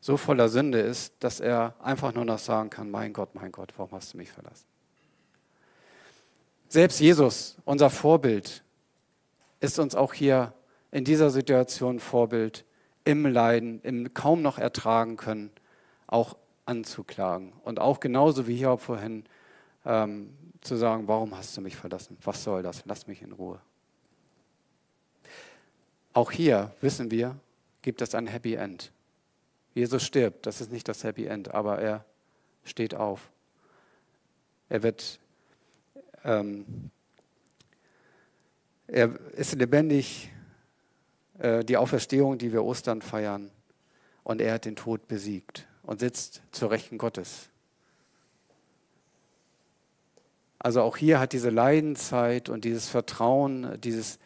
so 0.00 0.16
voller 0.16 0.48
Sünde 0.48 0.80
ist, 0.80 1.14
dass 1.20 1.40
er 1.40 1.74
einfach 1.82 2.14
nur 2.14 2.24
noch 2.24 2.38
sagen 2.38 2.70
kann, 2.70 2.90
mein 2.90 3.12
Gott, 3.12 3.34
mein 3.34 3.52
Gott, 3.52 3.72
warum 3.76 3.92
hast 3.92 4.12
du 4.12 4.16
mich 4.16 4.30
verlassen? 4.30 4.66
Selbst 6.68 7.00
Jesus, 7.00 7.56
unser 7.64 7.90
Vorbild, 7.90 8.62
ist 9.60 9.78
uns 9.78 9.94
auch 9.94 10.14
hier 10.14 10.52
in 10.90 11.04
dieser 11.04 11.30
Situation 11.30 11.98
Vorbild, 11.98 12.64
im 13.04 13.26
Leiden, 13.26 13.80
im 13.82 14.12
kaum 14.12 14.42
noch 14.42 14.58
ertragen 14.58 15.16
können, 15.16 15.50
auch 16.06 16.36
anzuklagen. 16.66 17.52
Und 17.64 17.80
auch 17.80 18.00
genauso 18.00 18.46
wie 18.46 18.56
Hiob 18.56 18.80
vorhin 18.80 19.24
ähm, 19.86 20.34
zu 20.60 20.76
sagen, 20.76 21.08
warum 21.08 21.36
hast 21.36 21.56
du 21.56 21.62
mich 21.62 21.76
verlassen? 21.76 22.18
Was 22.22 22.44
soll 22.44 22.62
das? 22.62 22.82
Lass 22.84 23.06
mich 23.06 23.22
in 23.22 23.32
Ruhe. 23.32 23.60
Auch 26.12 26.30
hier 26.30 26.72
wissen 26.80 27.10
wir, 27.10 27.36
gibt 27.80 28.02
es 28.02 28.14
ein 28.14 28.26
Happy 28.26 28.54
End. 28.54 28.92
Jesus 29.78 30.02
stirbt, 30.02 30.44
das 30.44 30.60
ist 30.60 30.72
nicht 30.72 30.88
das 30.88 31.04
Happy 31.04 31.26
End, 31.26 31.54
aber 31.54 31.78
er 31.78 32.04
steht 32.64 32.96
auf. 32.96 33.30
Er 34.68 34.82
wird, 34.82 35.20
ähm, 36.24 36.90
er 38.88 39.20
ist 39.34 39.54
lebendig, 39.54 40.32
äh, 41.38 41.64
die 41.64 41.76
Auferstehung, 41.76 42.38
die 42.38 42.52
wir 42.52 42.64
Ostern 42.64 43.02
feiern, 43.02 43.52
und 44.24 44.40
er 44.40 44.54
hat 44.54 44.64
den 44.64 44.74
Tod 44.74 45.06
besiegt 45.06 45.68
und 45.84 46.00
sitzt 46.00 46.42
zur 46.50 46.72
Rechten 46.72 46.98
Gottes. 46.98 47.48
Also 50.58 50.82
auch 50.82 50.96
hier 50.96 51.20
hat 51.20 51.32
diese 51.32 51.50
Leidenszeit 51.50 52.48
und 52.48 52.64
dieses 52.64 52.88
Vertrauen, 52.88 53.80
dieses, 53.80 54.18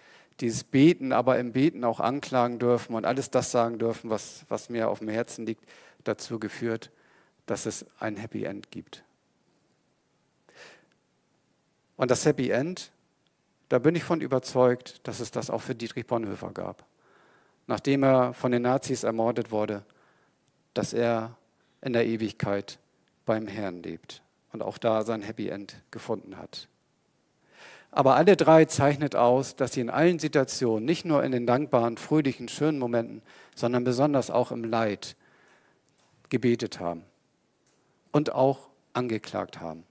dieses 0.42 0.64
Beten, 0.64 1.12
aber 1.12 1.38
im 1.38 1.52
Beten 1.52 1.84
auch 1.84 2.00
anklagen 2.00 2.58
dürfen 2.58 2.94
und 2.94 3.06
alles 3.06 3.30
das 3.30 3.52
sagen 3.52 3.78
dürfen, 3.78 4.10
was, 4.10 4.44
was 4.48 4.68
mir 4.68 4.90
auf 4.90 4.98
dem 4.98 5.08
Herzen 5.08 5.46
liegt, 5.46 5.64
dazu 6.04 6.40
geführt, 6.40 6.90
dass 7.46 7.64
es 7.64 7.86
ein 8.00 8.16
Happy 8.16 8.44
End 8.44 8.70
gibt. 8.70 9.04
Und 11.96 12.10
das 12.10 12.26
Happy 12.26 12.50
End, 12.50 12.90
da 13.68 13.78
bin 13.78 13.94
ich 13.94 14.02
von 14.02 14.20
überzeugt, 14.20 15.06
dass 15.06 15.20
es 15.20 15.30
das 15.30 15.48
auch 15.48 15.62
für 15.62 15.76
Dietrich 15.76 16.06
Bonhoeffer 16.06 16.50
gab. 16.50 16.84
Nachdem 17.68 18.02
er 18.02 18.34
von 18.34 18.50
den 18.50 18.62
Nazis 18.62 19.04
ermordet 19.04 19.52
wurde, 19.52 19.84
dass 20.74 20.92
er 20.92 21.36
in 21.80 21.92
der 21.92 22.04
Ewigkeit 22.04 22.80
beim 23.24 23.46
Herrn 23.46 23.82
lebt 23.82 24.22
und 24.52 24.62
auch 24.62 24.78
da 24.78 25.04
sein 25.04 25.22
Happy 25.22 25.48
End 25.48 25.80
gefunden 25.92 26.36
hat. 26.36 26.68
Aber 27.94 28.16
alle 28.16 28.36
drei 28.38 28.64
zeichnet 28.64 29.14
aus, 29.14 29.54
dass 29.54 29.74
sie 29.74 29.82
in 29.82 29.90
allen 29.90 30.18
Situationen, 30.18 30.86
nicht 30.86 31.04
nur 31.04 31.22
in 31.22 31.30
den 31.30 31.46
dankbaren, 31.46 31.98
fröhlichen, 31.98 32.48
schönen 32.48 32.78
Momenten, 32.78 33.22
sondern 33.54 33.84
besonders 33.84 34.30
auch 34.30 34.50
im 34.50 34.64
Leid 34.64 35.14
gebetet 36.30 36.80
haben 36.80 37.04
und 38.10 38.32
auch 38.32 38.70
angeklagt 38.94 39.60
haben. 39.60 39.84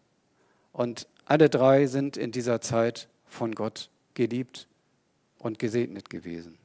Und 0.74 1.08
alle 1.26 1.48
drei 1.48 1.86
sind 1.86 2.18
in 2.18 2.32
dieser 2.32 2.60
Zeit 2.60 3.08
von 3.28 3.54
Gott 3.54 3.92
geliebt 4.16 4.68
und 5.38 5.60
gesegnet 5.60 6.10
gewesen. 6.10 6.58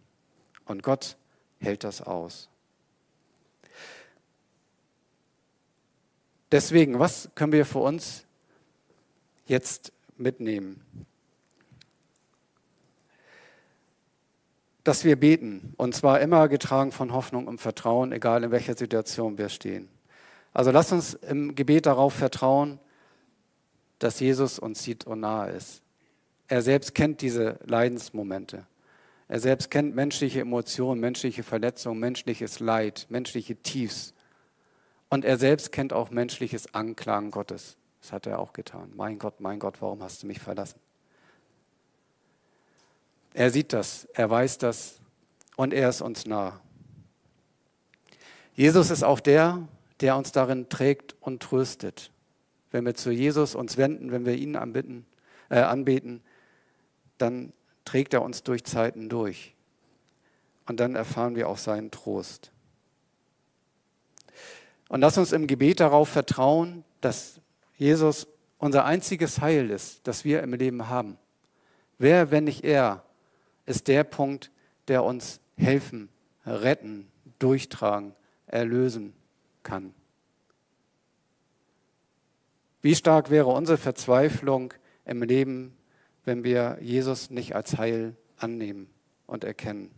Und 0.65 0.83
Gott 0.83 1.19
hält 1.61 1.85
das 1.85 2.01
aus. 2.01 2.49
Deswegen, 6.51 6.99
was 6.99 7.29
können 7.35 7.53
wir 7.53 7.67
für 7.67 7.81
uns 7.81 8.25
jetzt 9.47 9.93
mitnehmen? 10.17 10.83
Dass 14.87 15.03
wir 15.03 15.17
beten, 15.19 15.75
und 15.79 15.97
zwar 15.97 16.21
immer 16.21 16.47
getragen 16.47 16.93
von 16.93 17.13
Hoffnung 17.13 17.49
und 17.49 17.61
Vertrauen, 17.61 18.13
egal 18.13 18.45
in 18.45 18.53
welcher 18.53 18.77
Situation 18.77 19.37
wir 19.37 19.49
stehen. 19.49 19.89
Also 20.53 20.71
lasst 20.71 20.93
uns 20.93 21.15
im 21.15 21.57
Gebet 21.57 21.87
darauf 21.87 22.15
vertrauen, 22.15 22.79
dass 23.99 24.21
Jesus 24.21 24.61
uns 24.61 24.85
sieht 24.85 25.05
und 25.05 25.19
nahe 25.19 25.51
ist. 25.51 25.83
Er 26.47 26.63
selbst 26.63 26.95
kennt 26.95 27.21
diese 27.21 27.59
Leidensmomente. 27.65 28.65
Er 29.27 29.41
selbst 29.41 29.73
kennt 29.73 29.97
menschliche 29.97 30.43
Emotionen, 30.43 31.01
menschliche 31.01 31.43
Verletzungen, 31.43 31.99
menschliches 31.99 32.61
Leid, 32.61 33.07
menschliche 33.09 33.57
Tiefs. 33.57 34.15
Und 35.09 35.25
er 35.25 35.37
selbst 35.37 35.73
kennt 35.73 35.93
auch 35.93 36.11
menschliches 36.11 36.73
Anklagen 36.75 37.33
Gottes. 37.33 37.77
Das 38.03 38.13
hat 38.13 38.29
er 38.29 38.39
auch 38.39 38.53
getan. 38.53 38.93
Mein 38.95 39.19
Gott, 39.19 39.41
mein 39.41 39.59
Gott, 39.59 39.83
warum 39.83 40.01
hast 40.05 40.23
du 40.23 40.29
mich 40.29 40.39
verlassen? 40.39 40.79
Er 43.37 43.51
sieht 43.51 43.75
das, 43.75 44.09
er 44.15 44.31
weiß 44.31 44.57
das 44.57 44.99
und 45.57 45.75
er 45.75 45.91
ist 45.91 46.01
uns 46.01 46.25
nah. 46.25 46.59
Jesus 48.55 48.89
ist 48.91 49.03
auch 49.03 49.21
der, 49.21 49.69
der 50.01 50.17
uns 50.17 50.33
darin 50.33 50.71
trägt 50.71 51.15
und 51.21 51.43
tröstet. 51.43 52.11
Wenn 52.71 52.87
wir 52.87 52.95
zu 52.95 53.11
Jesus 53.11 53.55
uns 53.55 53.77
wenden, 53.77 54.11
wenn 54.11 54.25
wir 54.25 54.37
ihn 54.37 54.57
anbitten, 54.57 55.05
äh, 55.51 55.59
anbeten, 55.59 56.23
dann 57.19 57.53
trägt 57.85 58.15
er 58.15 58.23
uns 58.23 58.43
durch 58.43 58.65
Zeiten 58.65 59.11
durch. 59.11 59.55
Und 60.65 60.81
dann 60.81 60.95
erfahren 60.95 61.37
wir 61.37 61.51
auch 61.51 61.59
seinen 61.59 61.91
Trost. 61.91 62.53
Und 64.89 65.03
lass 65.03 65.19
uns 65.19 65.33
im 65.33 65.47
Gebet 65.47 65.81
darauf 65.81 66.09
vertrauen, 66.09 66.85
dass 67.03 67.39
Jesus 67.77 68.29
unser 68.57 68.87
einziges 68.87 69.43
Heil 69.43 69.69
ist, 69.69 70.07
das 70.09 70.25
wir 70.25 70.43
im 70.43 70.55
Leben 70.55 70.89
haben. 70.89 71.19
Wer, 71.99 72.31
wenn 72.31 72.45
nicht 72.45 72.65
er, 72.65 73.03
ist 73.67 73.89
der 73.89 74.05
Punkt, 74.05 74.51
der 74.89 75.05
uns 75.05 75.41
helfen, 75.57 76.09
retten, 76.47 77.09
durchtragen, 77.39 78.15
erlösen 78.47 79.13
kann. 79.63 79.93
Wie 82.83 82.95
stark 82.95 83.31
wäre 83.31 83.49
unsere 83.49 83.79
Verzweiflung 83.79 84.73
im 85.05 85.23
Leben, 85.23 85.77
wenn 86.25 86.45
wir 86.45 86.79
Jesus 86.81 87.31
nicht 87.31 87.57
als 87.57 87.77
Heil 87.79 88.17
annehmen 88.37 88.89
und 89.27 89.43
erkennen? 89.43 89.91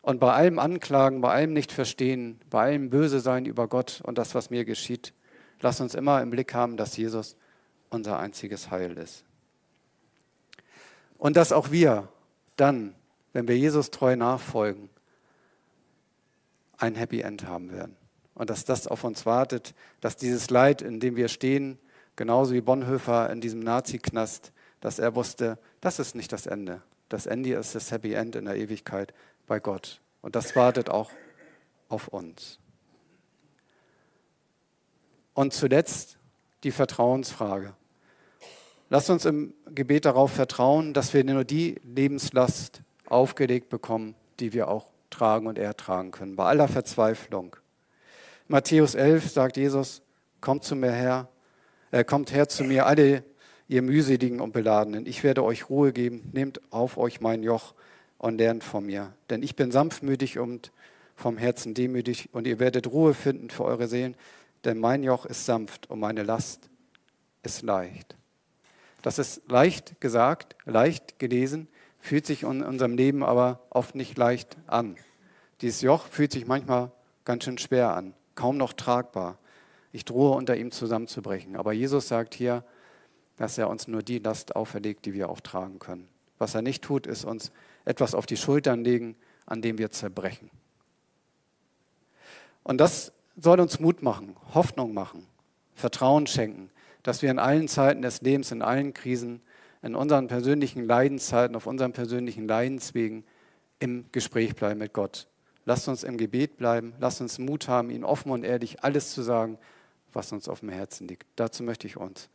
Und 0.00 0.18
bei 0.18 0.32
allem 0.32 0.58
Anklagen, 0.58 1.20
bei 1.20 1.32
allem 1.32 1.52
Nicht-Verstehen, 1.52 2.40
bei 2.50 2.62
allem 2.62 2.90
Böse 2.90 3.20
sein 3.20 3.44
über 3.44 3.68
Gott 3.68 4.00
und 4.04 4.18
das, 4.18 4.34
was 4.34 4.50
mir 4.50 4.64
geschieht, 4.64 5.12
lass 5.60 5.80
uns 5.80 5.94
immer 5.94 6.22
im 6.22 6.30
Blick 6.30 6.54
haben, 6.54 6.76
dass 6.76 6.96
Jesus 6.96 7.36
unser 7.88 8.18
einziges 8.18 8.70
Heil 8.70 8.96
ist. 8.96 9.24
Und 11.22 11.36
dass 11.36 11.52
auch 11.52 11.70
wir 11.70 12.08
dann, 12.56 12.96
wenn 13.32 13.46
wir 13.46 13.56
Jesus 13.56 13.92
treu 13.92 14.16
nachfolgen, 14.16 14.90
ein 16.78 16.96
Happy 16.96 17.20
End 17.20 17.46
haben 17.46 17.70
werden. 17.70 17.94
Und 18.34 18.50
dass 18.50 18.64
das 18.64 18.88
auf 18.88 19.04
uns 19.04 19.24
wartet, 19.24 19.72
dass 20.00 20.16
dieses 20.16 20.50
Leid, 20.50 20.82
in 20.82 20.98
dem 20.98 21.14
wir 21.14 21.28
stehen, 21.28 21.78
genauso 22.16 22.54
wie 22.54 22.60
Bonhoeffer 22.60 23.30
in 23.30 23.40
diesem 23.40 23.60
Nazi-Knast, 23.60 24.50
dass 24.80 24.98
er 24.98 25.14
wusste, 25.14 25.58
das 25.80 26.00
ist 26.00 26.16
nicht 26.16 26.32
das 26.32 26.46
Ende. 26.46 26.82
Das 27.08 27.26
Ende 27.26 27.54
ist 27.54 27.76
das 27.76 27.92
Happy 27.92 28.14
End 28.14 28.34
in 28.34 28.46
der 28.46 28.56
Ewigkeit 28.56 29.14
bei 29.46 29.60
Gott. 29.60 30.00
Und 30.22 30.34
das 30.34 30.56
wartet 30.56 30.90
auch 30.90 31.12
auf 31.88 32.08
uns. 32.08 32.58
Und 35.34 35.52
zuletzt 35.52 36.18
die 36.64 36.72
Vertrauensfrage. 36.72 37.76
Lasst 38.92 39.08
uns 39.08 39.24
im 39.24 39.54
Gebet 39.74 40.04
darauf 40.04 40.32
vertrauen, 40.32 40.92
dass 40.92 41.14
wir 41.14 41.24
nur 41.24 41.44
die 41.44 41.76
Lebenslast 41.82 42.82
aufgelegt 43.06 43.70
bekommen, 43.70 44.14
die 44.38 44.52
wir 44.52 44.68
auch 44.68 44.92
tragen 45.08 45.46
und 45.46 45.58
ertragen 45.58 46.10
können, 46.10 46.36
bei 46.36 46.44
aller 46.44 46.68
Verzweiflung. 46.68 47.56
Matthäus 48.48 48.94
11 48.94 49.30
sagt 49.30 49.56
Jesus, 49.56 50.02
kommt 50.42 50.64
zu 50.64 50.76
mir 50.76 50.92
her, 50.92 51.30
äh, 51.90 52.04
kommt 52.04 52.34
her 52.34 52.50
zu 52.50 52.64
mir, 52.64 52.84
alle 52.84 53.24
ihr 53.66 53.80
mühseligen 53.80 54.42
und 54.42 54.52
beladenen. 54.52 55.06
Ich 55.06 55.24
werde 55.24 55.42
euch 55.42 55.70
Ruhe 55.70 55.94
geben, 55.94 56.28
nehmt 56.34 56.60
auf 56.70 56.98
euch 56.98 57.22
mein 57.22 57.42
Joch 57.42 57.72
und 58.18 58.36
lernt 58.36 58.62
von 58.62 58.84
mir. 58.84 59.14
Denn 59.30 59.42
ich 59.42 59.56
bin 59.56 59.72
sanftmütig 59.72 60.38
und 60.38 60.70
vom 61.16 61.38
Herzen 61.38 61.72
demütig 61.72 62.28
und 62.32 62.46
ihr 62.46 62.58
werdet 62.58 62.88
Ruhe 62.88 63.14
finden 63.14 63.48
für 63.48 63.64
eure 63.64 63.88
Seelen, 63.88 64.16
denn 64.66 64.76
mein 64.76 65.02
Joch 65.02 65.24
ist 65.24 65.46
sanft 65.46 65.88
und 65.88 65.98
meine 65.98 66.24
Last 66.24 66.68
ist 67.42 67.62
leicht. 67.62 68.18
Das 69.02 69.18
ist 69.18 69.42
leicht 69.48 70.00
gesagt, 70.00 70.56
leicht 70.64 71.18
gelesen, 71.18 71.68
fühlt 71.98 72.26
sich 72.26 72.44
in 72.44 72.62
unserem 72.62 72.96
Leben 72.96 73.22
aber 73.22 73.60
oft 73.70 73.94
nicht 73.94 74.16
leicht 74.16 74.56
an. 74.66 74.96
Dieses 75.60 75.82
Joch 75.82 76.06
fühlt 76.06 76.32
sich 76.32 76.46
manchmal 76.46 76.90
ganz 77.24 77.44
schön 77.44 77.58
schwer 77.58 77.94
an, 77.94 78.14
kaum 78.34 78.56
noch 78.56 78.72
tragbar. 78.72 79.38
Ich 79.92 80.04
drohe 80.04 80.36
unter 80.36 80.56
ihm 80.56 80.72
zusammenzubrechen. 80.72 81.56
Aber 81.56 81.72
Jesus 81.72 82.08
sagt 82.08 82.34
hier, 82.34 82.64
dass 83.36 83.58
er 83.58 83.68
uns 83.68 83.88
nur 83.88 84.02
die 84.02 84.18
Last 84.18 84.56
auferlegt, 84.56 85.04
die 85.04 85.14
wir 85.14 85.28
auch 85.28 85.40
tragen 85.40 85.78
können. 85.78 86.08
Was 86.38 86.54
er 86.54 86.62
nicht 86.62 86.82
tut, 86.82 87.06
ist 87.06 87.24
uns 87.24 87.52
etwas 87.84 88.14
auf 88.14 88.26
die 88.26 88.36
Schultern 88.36 88.84
legen, 88.84 89.16
an 89.46 89.62
dem 89.62 89.78
wir 89.78 89.90
zerbrechen. 89.90 90.50
Und 92.62 92.78
das 92.78 93.12
soll 93.36 93.60
uns 93.60 93.80
Mut 93.80 94.02
machen, 94.02 94.36
Hoffnung 94.54 94.94
machen, 94.94 95.26
Vertrauen 95.74 96.26
schenken, 96.26 96.70
dass 97.02 97.22
wir 97.22 97.30
in 97.30 97.38
allen 97.38 97.68
Zeiten 97.68 98.02
des 98.02 98.22
Lebens, 98.22 98.52
in 98.52 98.62
allen 98.62 98.94
Krisen, 98.94 99.40
in 99.82 99.94
unseren 99.94 100.28
persönlichen 100.28 100.86
Leidenszeiten, 100.86 101.56
auf 101.56 101.66
unseren 101.66 101.92
persönlichen 101.92 102.46
Leidenswegen 102.46 103.24
im 103.80 104.04
Gespräch 104.12 104.54
bleiben 104.54 104.78
mit 104.78 104.92
Gott. 104.92 105.26
Lasst 105.64 105.88
uns 105.88 106.04
im 106.04 106.16
Gebet 106.16 106.56
bleiben, 106.56 106.94
lasst 106.98 107.20
uns 107.20 107.38
Mut 107.38 107.68
haben, 107.68 107.90
ihm 107.90 108.04
offen 108.04 108.30
und 108.30 108.44
ehrlich 108.44 108.82
alles 108.84 109.12
zu 109.12 109.22
sagen, 109.22 109.58
was 110.12 110.32
uns 110.32 110.48
auf 110.48 110.60
dem 110.60 110.68
Herzen 110.68 111.08
liegt. 111.08 111.26
Dazu 111.36 111.62
möchte 111.62 111.86
ich 111.86 111.96
uns 111.96 112.28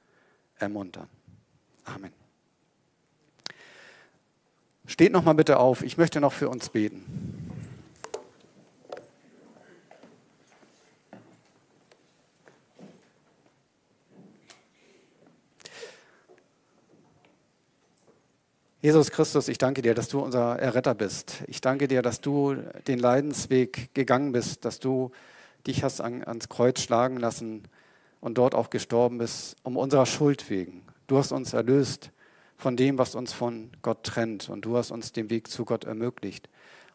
ermuntern. 0.58 1.08
Amen. 1.86 2.12
Steht 4.86 5.12
noch 5.12 5.24
mal 5.24 5.34
bitte 5.34 5.60
auf, 5.60 5.84
ich 5.84 5.98
möchte 5.98 6.22
noch 6.22 6.34
für 6.34 6.50
uns 6.50 6.70
beten. 6.70 7.47
Jesus 18.80 19.10
Christus, 19.10 19.48
ich 19.48 19.58
danke 19.58 19.82
dir, 19.82 19.96
dass 19.96 20.08
du 20.08 20.20
unser 20.20 20.60
Erretter 20.60 20.94
bist. 20.94 21.44
Ich 21.48 21.62
danke 21.62 21.88
dir, 21.88 22.04
dass 22.04 22.22
du 22.22 22.54
den 22.88 23.00
Leidensweg 23.00 23.90
gegangen 23.96 24.34
bist, 24.34 24.66
dass 24.66 24.80
du 24.80 25.10
dich 25.66 25.84
hast 25.84 26.00
an, 26.00 26.24
ans 26.24 26.48
Kreuz 26.48 26.82
schlagen 26.82 27.18
lassen 27.18 27.64
und 28.22 28.38
dort 28.38 28.54
auch 28.54 28.70
gestorben 28.70 29.18
bist, 29.18 29.56
um 29.64 29.78
unserer 29.78 30.06
Schuld 30.06 30.48
wegen. 30.52 30.84
Du 31.08 31.18
hast 31.18 31.32
uns 31.32 31.54
erlöst 31.54 32.12
von 32.56 32.78
dem, 32.78 33.00
was 33.00 33.16
uns 33.16 33.34
von 33.34 33.72
Gott 33.82 34.04
trennt 34.04 34.48
und 34.48 34.64
du 34.64 34.78
hast 34.78 34.92
uns 34.92 35.12
den 35.12 35.32
Weg 35.32 35.48
zu 35.50 35.66
Gott 35.66 35.86
ermöglicht. 35.86 36.48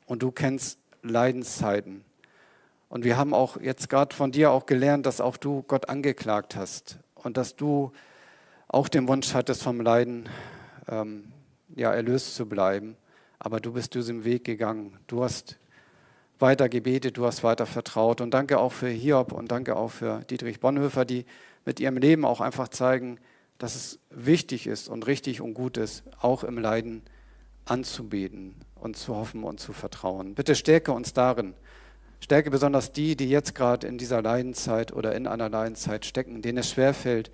Und 0.06 0.22
du 0.22 0.30
kennst 0.30 0.78
Leidenszeiten. 1.02 2.04
Und 2.88 3.04
wir 3.04 3.16
haben 3.16 3.34
auch 3.34 3.60
jetzt 3.60 3.88
gerade 3.88 4.14
von 4.14 4.30
dir 4.30 4.52
auch 4.52 4.66
gelernt, 4.66 5.04
dass 5.04 5.20
auch 5.20 5.36
du 5.36 5.64
Gott 5.64 5.88
angeklagt 5.88 6.54
hast 6.54 7.00
und 7.16 7.36
dass 7.36 7.56
du 7.56 7.90
auch 8.68 8.88
den 8.88 9.08
Wunsch 9.08 9.34
hattest 9.34 9.64
vom 9.64 9.80
Leiden 9.80 10.28
ähm, 10.88 11.32
ja, 11.74 11.92
erlöst 11.92 12.34
zu 12.34 12.46
bleiben. 12.46 12.96
Aber 13.38 13.60
du 13.60 13.72
bist 13.72 13.94
diesem 13.94 14.24
Weg 14.24 14.44
gegangen. 14.44 14.98
Du 15.06 15.22
hast 15.24 15.58
weiter 16.38 16.68
gebetet, 16.68 17.16
du 17.16 17.26
hast 17.26 17.42
weiter 17.42 17.66
vertraut. 17.66 18.20
Und 18.20 18.32
danke 18.32 18.58
auch 18.58 18.72
für 18.72 18.88
Hiob 18.88 19.32
und 19.32 19.50
danke 19.50 19.76
auch 19.76 19.90
für 19.90 20.20
Dietrich 20.24 20.60
Bonhoeffer, 20.60 21.04
die 21.04 21.24
mit 21.64 21.80
ihrem 21.80 21.96
Leben 21.96 22.24
auch 22.24 22.40
einfach 22.40 22.68
zeigen, 22.68 23.18
dass 23.58 23.74
es 23.74 23.98
wichtig 24.10 24.66
ist 24.66 24.88
und 24.88 25.06
richtig 25.06 25.40
und 25.40 25.54
gut 25.54 25.76
ist, 25.76 26.02
auch 26.20 26.42
im 26.42 26.58
Leiden 26.58 27.02
anzubeten 27.64 28.56
und 28.74 28.96
zu 28.96 29.14
hoffen 29.14 29.44
und 29.44 29.60
zu 29.60 29.72
vertrauen. 29.72 30.34
Bitte 30.34 30.56
stärke 30.56 30.92
uns 30.92 31.12
darin. 31.12 31.54
Stärke 32.18 32.50
besonders 32.50 32.92
die, 32.92 33.16
die 33.16 33.28
jetzt 33.28 33.54
gerade 33.54 33.86
in 33.86 33.98
dieser 33.98 34.22
Leidenszeit 34.22 34.92
oder 34.92 35.14
in 35.14 35.26
einer 35.26 35.48
Leidenszeit 35.48 36.04
stecken, 36.04 36.42
denen 36.42 36.58
es 36.58 36.70
schwerfällt, 36.70 37.30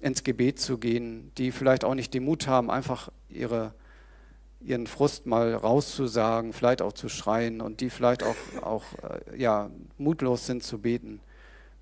ins 0.00 0.24
Gebet 0.24 0.58
zu 0.58 0.78
gehen, 0.78 1.32
die 1.38 1.52
vielleicht 1.52 1.84
auch 1.84 1.94
nicht 1.94 2.14
den 2.14 2.24
Mut 2.24 2.46
haben, 2.46 2.70
einfach 2.70 3.10
ihre, 3.28 3.74
ihren 4.60 4.86
Frust 4.86 5.26
mal 5.26 5.54
rauszusagen, 5.54 6.52
vielleicht 6.52 6.82
auch 6.82 6.92
zu 6.92 7.08
schreien 7.08 7.60
und 7.60 7.80
die 7.80 7.90
vielleicht 7.90 8.22
auch, 8.22 8.36
auch 8.62 8.84
äh, 9.02 9.38
ja, 9.38 9.70
mutlos 9.98 10.46
sind 10.46 10.62
zu 10.62 10.78
beten. 10.78 11.20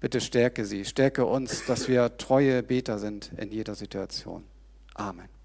Bitte 0.00 0.20
stärke 0.20 0.64
sie, 0.64 0.84
stärke 0.84 1.24
uns, 1.24 1.64
dass 1.66 1.88
wir 1.88 2.16
treue 2.18 2.62
Beter 2.62 2.98
sind 2.98 3.32
in 3.36 3.50
jeder 3.50 3.74
Situation. 3.74 4.44
Amen. 4.94 5.37